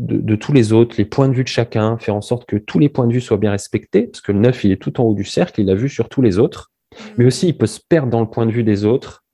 [0.00, 2.78] de, tous les autres, les points de vue de chacun, faire en sorte que tous
[2.78, 5.04] les points de vue soient bien respectés, parce que le neuf, il est tout en
[5.04, 6.72] haut du cercle, il a vu sur tous les autres,
[7.18, 9.24] mais aussi il peut se perdre dans le point de vue des autres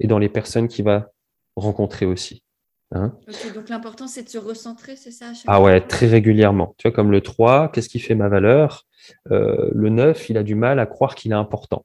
[0.00, 1.10] et dans les personnes qu'il va
[1.56, 2.42] rencontrer aussi.
[2.92, 3.12] Hein.
[3.54, 6.74] donc l'important, c'est de se recentrer, c'est ça Ah ouais, très régulièrement.
[6.78, 8.86] Tu vois, comme le 3, qu'est-ce qui fait ma valeur?
[9.30, 11.84] Euh, Le 9, il a du mal à croire qu'il est important.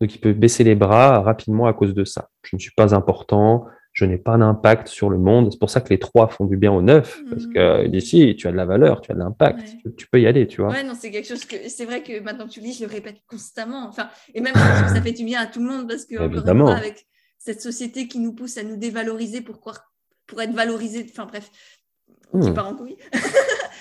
[0.00, 2.28] Donc il peut baisser les bras rapidement à cause de ça.
[2.42, 5.52] Je ne suis pas important, je n'ai pas d'impact sur le monde.
[5.52, 7.52] C'est pour ça que les trois font du bien au neuf, parce mmh.
[7.52, 10.46] que d'ici, tu as de la valeur, tu as de l'impact, tu, peux y aller,
[10.46, 10.70] tu vois.
[10.70, 12.84] Ouais, non, c'est quelque chose que c'est vrai que maintenant que tu le dis, je
[12.84, 13.86] le répète constamment.
[13.88, 17.06] Enfin, et même ça fait du bien à tout le monde parce que encore avec
[17.38, 19.60] cette société qui nous pousse à nous dévaloriser pour,
[20.26, 21.06] pour être valorisé.
[21.10, 21.50] Enfin bref,
[22.40, 22.54] qui hmm.
[22.54, 22.96] part en couille.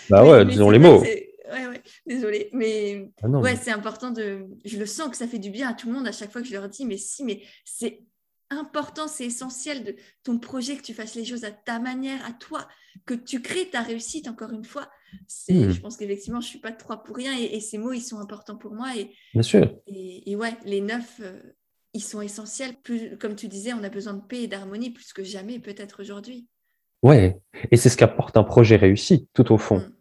[0.09, 0.99] Bah ouais, disons les mots.
[0.99, 2.49] Ouais, ouais, désolée.
[2.51, 4.47] Mais ah ouais, c'est important de.
[4.66, 6.41] Je le sens que ça fait du bien à tout le monde à chaque fois
[6.41, 8.01] que je leur dis, mais si, mais c'est
[8.51, 12.33] important, c'est essentiel de ton projet que tu fasses les choses à ta manière, à
[12.33, 12.67] toi,
[13.05, 14.89] que tu crées ta réussite, encore une fois.
[15.27, 15.71] C'est, hmm.
[15.71, 18.01] Je pense qu'effectivement, je ne suis pas de trois pour rien et, ces mots, ils
[18.01, 18.87] sont importants pour moi.
[18.97, 19.73] Et, Bien sûr.
[19.87, 21.39] Et, ouais, les neuf, euh,
[21.93, 22.75] ils sont essentiels.
[22.83, 26.01] Plus, comme tu disais, on a besoin de paix et d'harmonie plus que jamais, peut-être
[26.01, 26.47] aujourd'hui.
[27.03, 27.39] Ouais,
[27.71, 29.79] et c'est ce qu'apporte un projet réussi, tout au fond.
[29.79, 29.91] Hmm.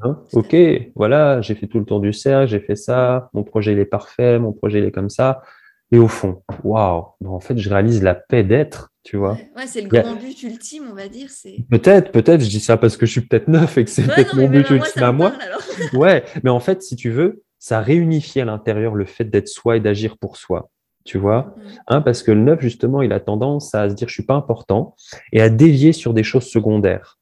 [0.00, 0.22] Hein?
[0.32, 0.56] ok,
[0.94, 3.84] voilà, j'ai fait tout le tour du cercle, j'ai fait ça, mon projet il est
[3.84, 5.42] parfait, mon projet il est comme ça.
[5.90, 9.38] Et au fond, waouh, en fait, je réalise la paix d'être, tu vois.
[9.56, 11.30] Ouais, c'est le grand but ultime, on va dire.
[11.70, 14.36] Peut-être, peut-être, je dis ça parce que je suis peut-être neuf et que c'est peut-être
[14.36, 15.32] mon but ultime à moi.
[15.94, 19.78] ouais, mais en fait, si tu veux, ça réunifie à l'intérieur le fait d'être soi
[19.78, 20.68] et d'agir pour soi,
[21.04, 21.54] tu vois.
[21.86, 24.34] Hein, parce que le neuf, justement, il a tendance à se dire je suis pas
[24.34, 24.94] important
[25.32, 27.18] et à dévier sur des choses secondaires,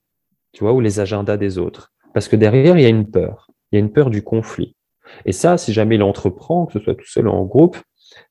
[0.53, 1.93] tu vois, ou les agendas des autres.
[2.15, 3.49] Parce que derrière, il y a une peur.
[3.71, 4.75] Il y a une peur du conflit.
[5.25, 7.77] Et ça, si jamais il entreprend, que ce soit tout seul ou en groupe,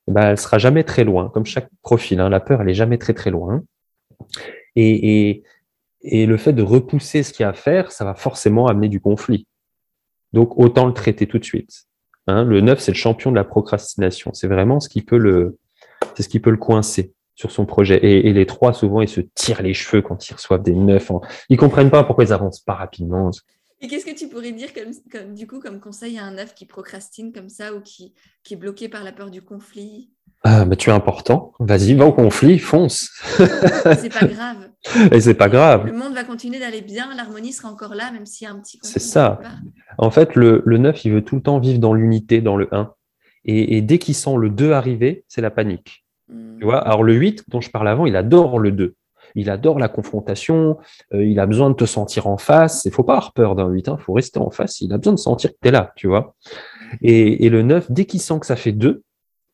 [0.08, 1.30] ben, elle sera jamais très loin.
[1.30, 3.62] Comme chaque profil, hein, la peur, elle est jamais très très loin.
[4.74, 5.42] Et,
[6.02, 8.88] et, le fait de repousser ce qu'il y a à faire, ça va forcément amener
[8.88, 9.46] du conflit.
[10.32, 11.86] Donc autant le traiter tout de suite.
[12.28, 12.44] Hein.
[12.44, 14.32] le 9, c'est le champion de la procrastination.
[14.34, 15.58] C'est vraiment ce qui peut le,
[16.14, 17.98] c'est ce qui peut le coincer sur son projet.
[18.02, 21.12] Et, les trois, souvent, ils se tirent les cheveux quand ils reçoivent des neufs.
[21.48, 23.30] Ils comprennent pas pourquoi ils avancent pas rapidement.
[23.80, 24.70] Et qu'est-ce que tu pourrais dire
[25.10, 28.54] comme, du coup comme conseil à un œuf qui procrastine comme ça ou qui, qui
[28.54, 30.10] est bloqué par la peur du conflit?
[30.42, 31.52] Ah, bah, tu es important.
[31.58, 33.10] Vas-y, va au conflit, fonce.
[33.36, 34.70] c'est pas grave.
[35.12, 35.86] Et c'est pas grave.
[35.86, 38.60] Le monde va continuer d'aller bien, l'harmonie sera encore là, même s'il y a un
[38.60, 38.92] petit conflit.
[38.92, 39.40] C'est ça.
[39.98, 42.72] En fait, le, le 9, il veut tout le temps vivre dans l'unité, dans le
[42.72, 42.92] 1.
[43.48, 46.04] Et, dès qu'il sent le 2 arriver, c'est la panique.
[46.28, 46.58] Hmm.
[46.58, 48.96] Tu vois Alors, le 8, dont je parle avant, il adore le 2
[49.36, 50.78] il adore la confrontation,
[51.14, 52.84] euh, il a besoin de te sentir en face.
[52.86, 54.80] Il faut pas avoir peur d'un 8, il hein, faut rester en face.
[54.80, 56.34] Il a besoin de sentir que tu es là, tu vois.
[57.02, 59.02] Et, le 9, dès qu'il sent que ça fait 2,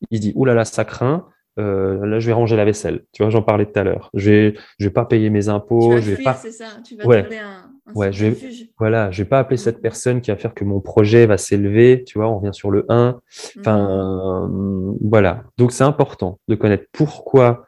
[0.09, 1.27] il dit Ouh là là, ça craint.
[1.59, 3.05] Euh, là, je vais ranger la vaisselle.
[3.11, 4.09] Tu vois, j'en parlais tout à l'heure.
[4.15, 5.89] Je vais, je vais pas payer mes impôts.
[5.89, 6.33] Tu vas je vais pas.
[6.33, 6.65] C'est ça.
[6.83, 7.27] Tu vas ouais.
[7.37, 10.53] un, un ouais, je vais, voilà, je vais pas appeler cette personne qui va faire
[10.53, 12.03] que mon projet va s'élever.
[12.07, 13.19] Tu vois, on revient sur le 1.
[13.59, 14.97] Enfin, mm.
[15.01, 15.43] voilà.
[15.57, 17.65] Donc, c'est important de connaître pourquoi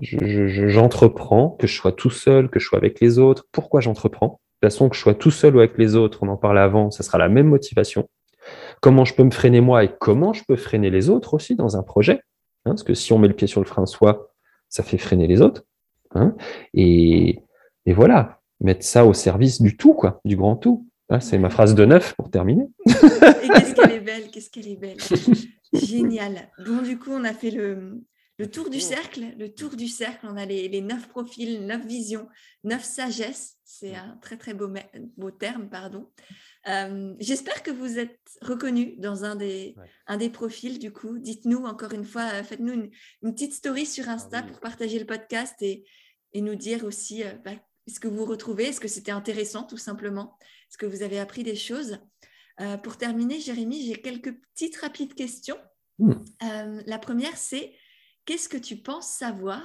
[0.00, 3.46] j'entreprends, que je sois tout seul, que je sois avec les autres.
[3.52, 4.40] Pourquoi j'entreprends?
[4.62, 6.60] De toute façon, que je sois tout seul ou avec les autres, on en parlait
[6.60, 8.08] avant, ça sera la même motivation.
[8.80, 11.76] Comment je peux me freiner moi et comment je peux freiner les autres aussi dans
[11.76, 12.20] un projet?
[12.64, 14.32] Hein, Parce que si on met le pied sur le frein soi,
[14.68, 15.64] ça fait freiner les autres.
[16.14, 16.34] Hein
[16.74, 17.40] et,
[17.84, 20.86] et, voilà, mettre ça au service du tout, quoi, du grand tout.
[21.08, 22.66] Ah, c'est ma phrase de neuf pour terminer.
[22.86, 24.96] et qu'est-ce qu'elle est belle, qu'est-ce qu'elle est belle?
[25.72, 26.48] Génial.
[26.64, 28.02] Bon, du coup, on a fait le,
[28.38, 32.28] le tour du cercle, le tour du cercle, on a les, neuf profils, neuf visions,
[32.64, 33.56] neuf sagesses.
[33.64, 34.70] C'est un très très beau,
[35.16, 36.10] beau terme, pardon.
[36.68, 39.74] Euh, j'espère que vous êtes reconnu dans un des,
[40.06, 41.18] un des profils du coup.
[41.18, 42.90] Dites-nous encore une fois, euh, faites-nous une,
[43.32, 45.84] petite story sur Insta ah pour partager le podcast et,
[46.32, 47.52] et nous dire aussi euh, bah,
[47.88, 50.36] ce que vous retrouvez, est-ce que c'était intéressant tout simplement,
[50.68, 51.98] est-ce que vous avez appris des choses?
[52.82, 55.58] pour terminer, Jérémy, j'ai quelques petites rapides questions.
[55.98, 56.14] Hmm.
[56.86, 57.74] la première, c'est
[58.26, 59.62] qu'est-ce que tu penses savoir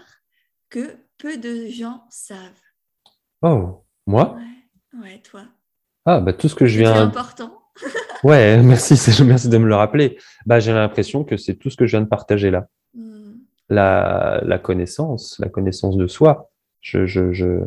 [0.70, 2.38] que peu de gens savent?
[3.42, 4.38] Oh, moi?
[4.94, 5.42] Ouais, toi.
[6.06, 6.94] Ah, bah tout ce que je viens.
[6.94, 7.62] C'est important.
[8.24, 8.94] ouais, merci,
[9.26, 10.18] merci de me le rappeler.
[10.46, 12.68] Bah, j'ai l'impression que c'est tout ce que je viens de partager là.
[12.94, 13.34] Hmm.
[13.70, 16.52] La, la, connaissance, la connaissance de soi.
[16.82, 17.60] Je, je, je,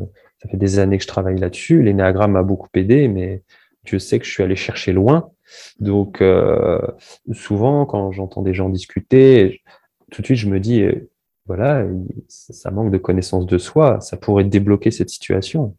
[0.43, 1.83] ça fait des années que je travaille là-dessus.
[1.83, 3.43] L'énéagramme m'a beaucoup aidé, mais
[3.85, 5.31] je sais que je suis allé chercher loin.
[5.79, 6.81] Donc, euh,
[7.33, 9.63] souvent, quand j'entends des gens discuter,
[10.15, 11.11] tout de suite, je me dis, euh,
[11.47, 11.87] voilà,
[12.29, 15.77] ça manque de connaissance de soi, ça pourrait débloquer cette situation.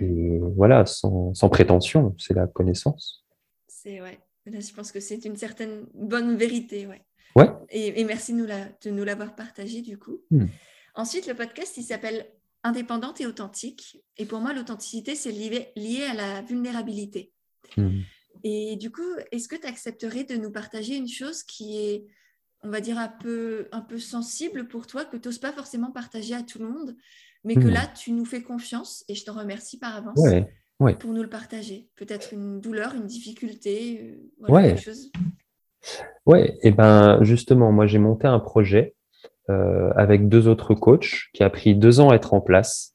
[0.00, 3.24] Et voilà, sans, prétention, c'est la connaissance.
[3.66, 4.18] C'est ouais.
[4.46, 7.02] je pense que c'est une certaine bonne vérité, ouais.
[7.34, 7.50] Ouais.
[7.70, 10.22] Et, merci de nous l'avoir partagé du coup.
[10.30, 10.46] Hmm.
[10.94, 12.26] Ensuite, le podcast, il s'appelle
[12.62, 14.02] Indépendante et authentique.
[14.16, 17.32] Et pour moi, l'authenticité, c'est lié, lié, à la vulnérabilité.
[17.76, 18.00] Hmm.
[18.44, 19.02] Et du coup,
[19.32, 22.06] est-ce que tu accepterais de nous partager une chose qui est
[22.66, 25.90] on va dire, un peu, un peu sensible pour toi, que tu n'oses pas forcément
[25.90, 26.96] partager à tout le monde,
[27.44, 27.70] mais que hmm.
[27.70, 30.20] là, tu nous fais confiance et je t'en remercie par avance
[30.98, 31.88] pour nous le partager.
[31.96, 34.68] Peut-être une douleur, une difficulté, euh, ouais.
[34.68, 35.10] quelque chose.
[36.26, 38.96] Ouais, et ben justement, moi j'ai monté un projet
[39.48, 42.94] euh, avec deux autres coachs qui a pris deux ans à être en place.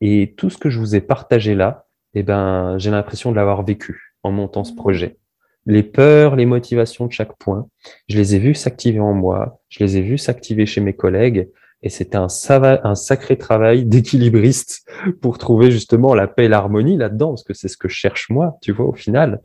[0.00, 3.64] Et tout ce que je vous ai partagé là, et ben, j'ai l'impression de l'avoir
[3.64, 4.76] vécu en montant ce hmm.
[4.76, 5.18] projet
[5.66, 7.66] les peurs, les motivations de chaque point.
[8.08, 11.48] Je les ai vus s'activer en moi, je les ai vus s'activer chez mes collègues,
[11.82, 14.86] Et c'était un, sacré travail d'équilibriste
[15.20, 18.30] pour trouver justement la paix et l'harmonie là-dedans, parce que c'est ce que je cherche
[18.30, 19.40] moi, tu vois, au final.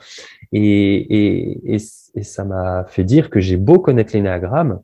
[0.53, 1.77] Et,
[2.21, 4.79] ça m'a fait dire que j'ai beau connaître l'énéagramme,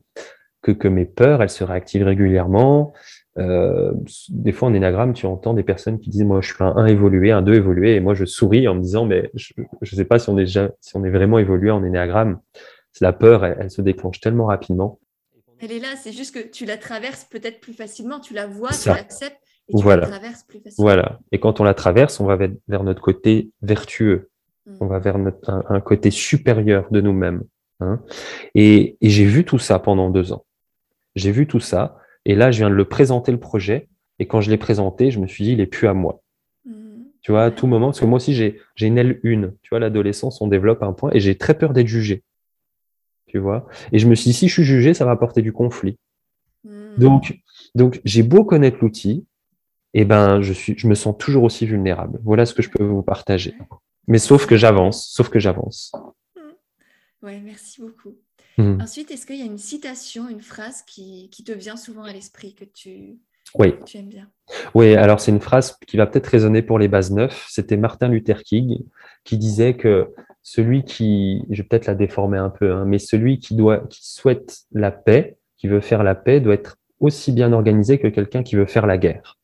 [0.62, 2.92] que, que mes peurs, elles se réactivent régulièrement.
[3.38, 3.92] Euh,
[4.28, 6.86] des fois, en énagramme, tu entends des personnes qui disent Moi, je suis un 1
[6.86, 10.04] évolué, un 2 évolué, et moi, je souris en me disant Mais je ne sais
[10.04, 12.40] pas si on, est déjà, si on est vraiment évolué en énagramme.
[13.00, 14.98] La peur, elle se déclenche tellement rapidement.
[15.60, 18.70] Elle est là, c'est juste que tu la traverses peut-être plus facilement, tu la vois,
[18.70, 20.86] tu l'acceptes et tu la traverses plus facilement.
[20.86, 21.20] Voilà.
[21.32, 24.30] Et quand on la traverse, on va vers notre côté vertueux,
[24.66, 24.76] mm.
[24.80, 27.42] on va vers notre, un, côté supérieur de nous-mêmes.
[27.80, 28.00] Hein.
[28.54, 30.44] Et, et j'ai vu tout ça pendant deux ans.
[31.14, 31.98] J'ai vu tout ça.
[32.26, 33.88] Et là, je viens de le présenter le projet.
[34.18, 36.20] Et quand je l'ai présenté, je me suis dit, il est plus à moi.
[36.66, 37.04] Mm.
[37.22, 39.54] Tu vois, à tout moment, parce que moi aussi, j'ai une aile une.
[39.62, 42.22] Tu vois, l'adolescence, on développe un point et j'ai très peur d'être jugé
[43.36, 43.66] tu vois?
[43.92, 45.98] Et je me suis dit, si je suis jugé, ça va apporter du conflit.
[46.64, 46.96] Hmm.
[46.96, 47.38] Donc,
[47.74, 49.26] donc j'ai beau connaître l'outil,
[49.92, 52.18] et eh ben, je, suis, je me sens toujours aussi vulnérable.
[52.22, 53.54] Voilà ce que je peux vous partager.
[54.08, 55.92] Mais sauf que j'avance, sauf que j'avance.
[56.34, 57.26] Hmm.
[57.26, 58.16] Ouais, merci beaucoup.
[58.58, 58.80] Hmm.
[58.80, 62.12] Ensuite, est-ce qu'il y a une citation, une phrase qui, qui te vient souvent à
[62.12, 63.18] l'esprit que tu,
[63.54, 63.74] oui.
[63.84, 64.28] tu aimes bien?
[64.74, 67.46] Oui, alors c'est une phrase qui va peut-être résonner pour les bases neufs.
[67.50, 68.82] C'était Martin Luther King
[69.24, 70.08] qui disait que
[70.42, 74.06] celui qui, je vais peut-être la déformer un peu, hein, mais celui qui, doit, qui
[74.08, 78.42] souhaite la paix, qui veut faire la paix, doit être aussi bien organisé que quelqu'un
[78.42, 79.38] qui veut faire la guerre.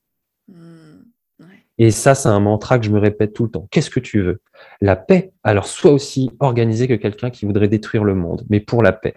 [1.83, 3.67] Et ça, c'est un mantra que je me répète tout le temps.
[3.73, 4.41] Qu'est-ce que tu veux?
[4.81, 8.85] La paix, alors sois aussi organisé que quelqu'un qui voudrait détruire le monde, mais pour
[8.85, 9.17] la paix.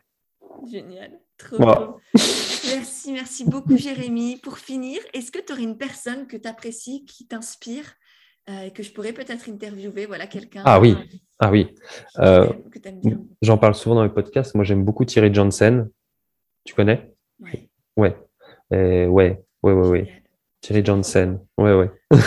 [0.67, 1.99] Génial, trop wow.
[2.15, 4.37] Merci, merci beaucoup Jérémy.
[4.37, 7.85] Pour finir, est-ce que tu aurais une personne que tu apprécies, qui t'inspire
[8.49, 10.63] euh, que je pourrais peut-être interviewer, voilà, quelqu'un.
[10.65, 10.97] Ah oui,
[11.37, 11.67] ah oui.
[12.17, 12.51] Euh,
[13.43, 14.55] j'en parle souvent dans les podcasts.
[14.55, 15.87] Moi, j'aime beaucoup Thierry Johnson.
[16.63, 17.13] Tu connais?
[17.39, 17.69] Oui.
[17.95, 18.17] Ouais.
[18.71, 20.24] ouais, ouais, ouais, ouais.
[20.65, 21.39] Thierry Johnson.
[21.59, 21.91] Ouais, ouais.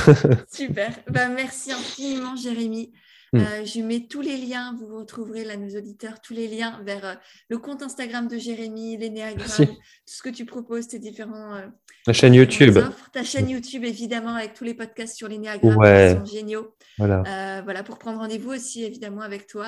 [0.49, 0.93] Super.
[1.09, 2.93] Ben, merci infiniment, Jérémy.
[3.33, 3.39] Mm.
[3.41, 7.05] Euh, je mets tous les liens, vous retrouverez là, nos auditeurs, tous les liens vers
[7.05, 7.15] euh,
[7.49, 9.75] le compte Instagram de Jérémy, l'énéagramme, tout
[10.07, 11.57] ce que tu proposes, tes différents.
[11.57, 11.67] Euh,
[12.05, 12.79] Ta chaîne YouTube.
[13.13, 16.77] Ta chaîne YouTube, évidemment, avec tous les podcasts sur l'énéagramme qui sont géniaux.
[16.97, 17.63] Voilà.
[17.65, 19.67] voilà, pour prendre rendez-vous aussi, évidemment, avec toi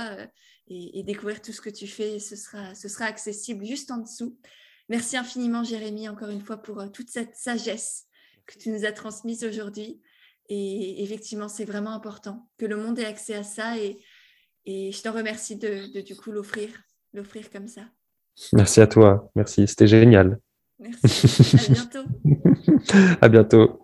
[0.68, 2.20] et, découvrir tout ce que tu fais.
[2.20, 4.38] Ce sera, ce sera accessible juste en dessous.
[4.88, 8.06] Merci infiniment, Jérémy, encore une fois, pour toute cette sagesse
[8.50, 10.00] que tu nous as transmise aujourd'hui.
[10.48, 13.78] Et effectivement, c'est vraiment important que le monde ait accès à ça.
[13.78, 13.98] Et,
[14.66, 16.68] et je te remercie de, du coup l'offrir,
[17.14, 17.82] l'offrir comme ça.
[18.52, 19.30] Merci à toi.
[19.36, 19.68] Merci.
[19.68, 20.38] C'était génial.
[20.80, 21.56] Merci.
[21.56, 22.08] À bientôt.
[23.20, 23.79] à bientôt.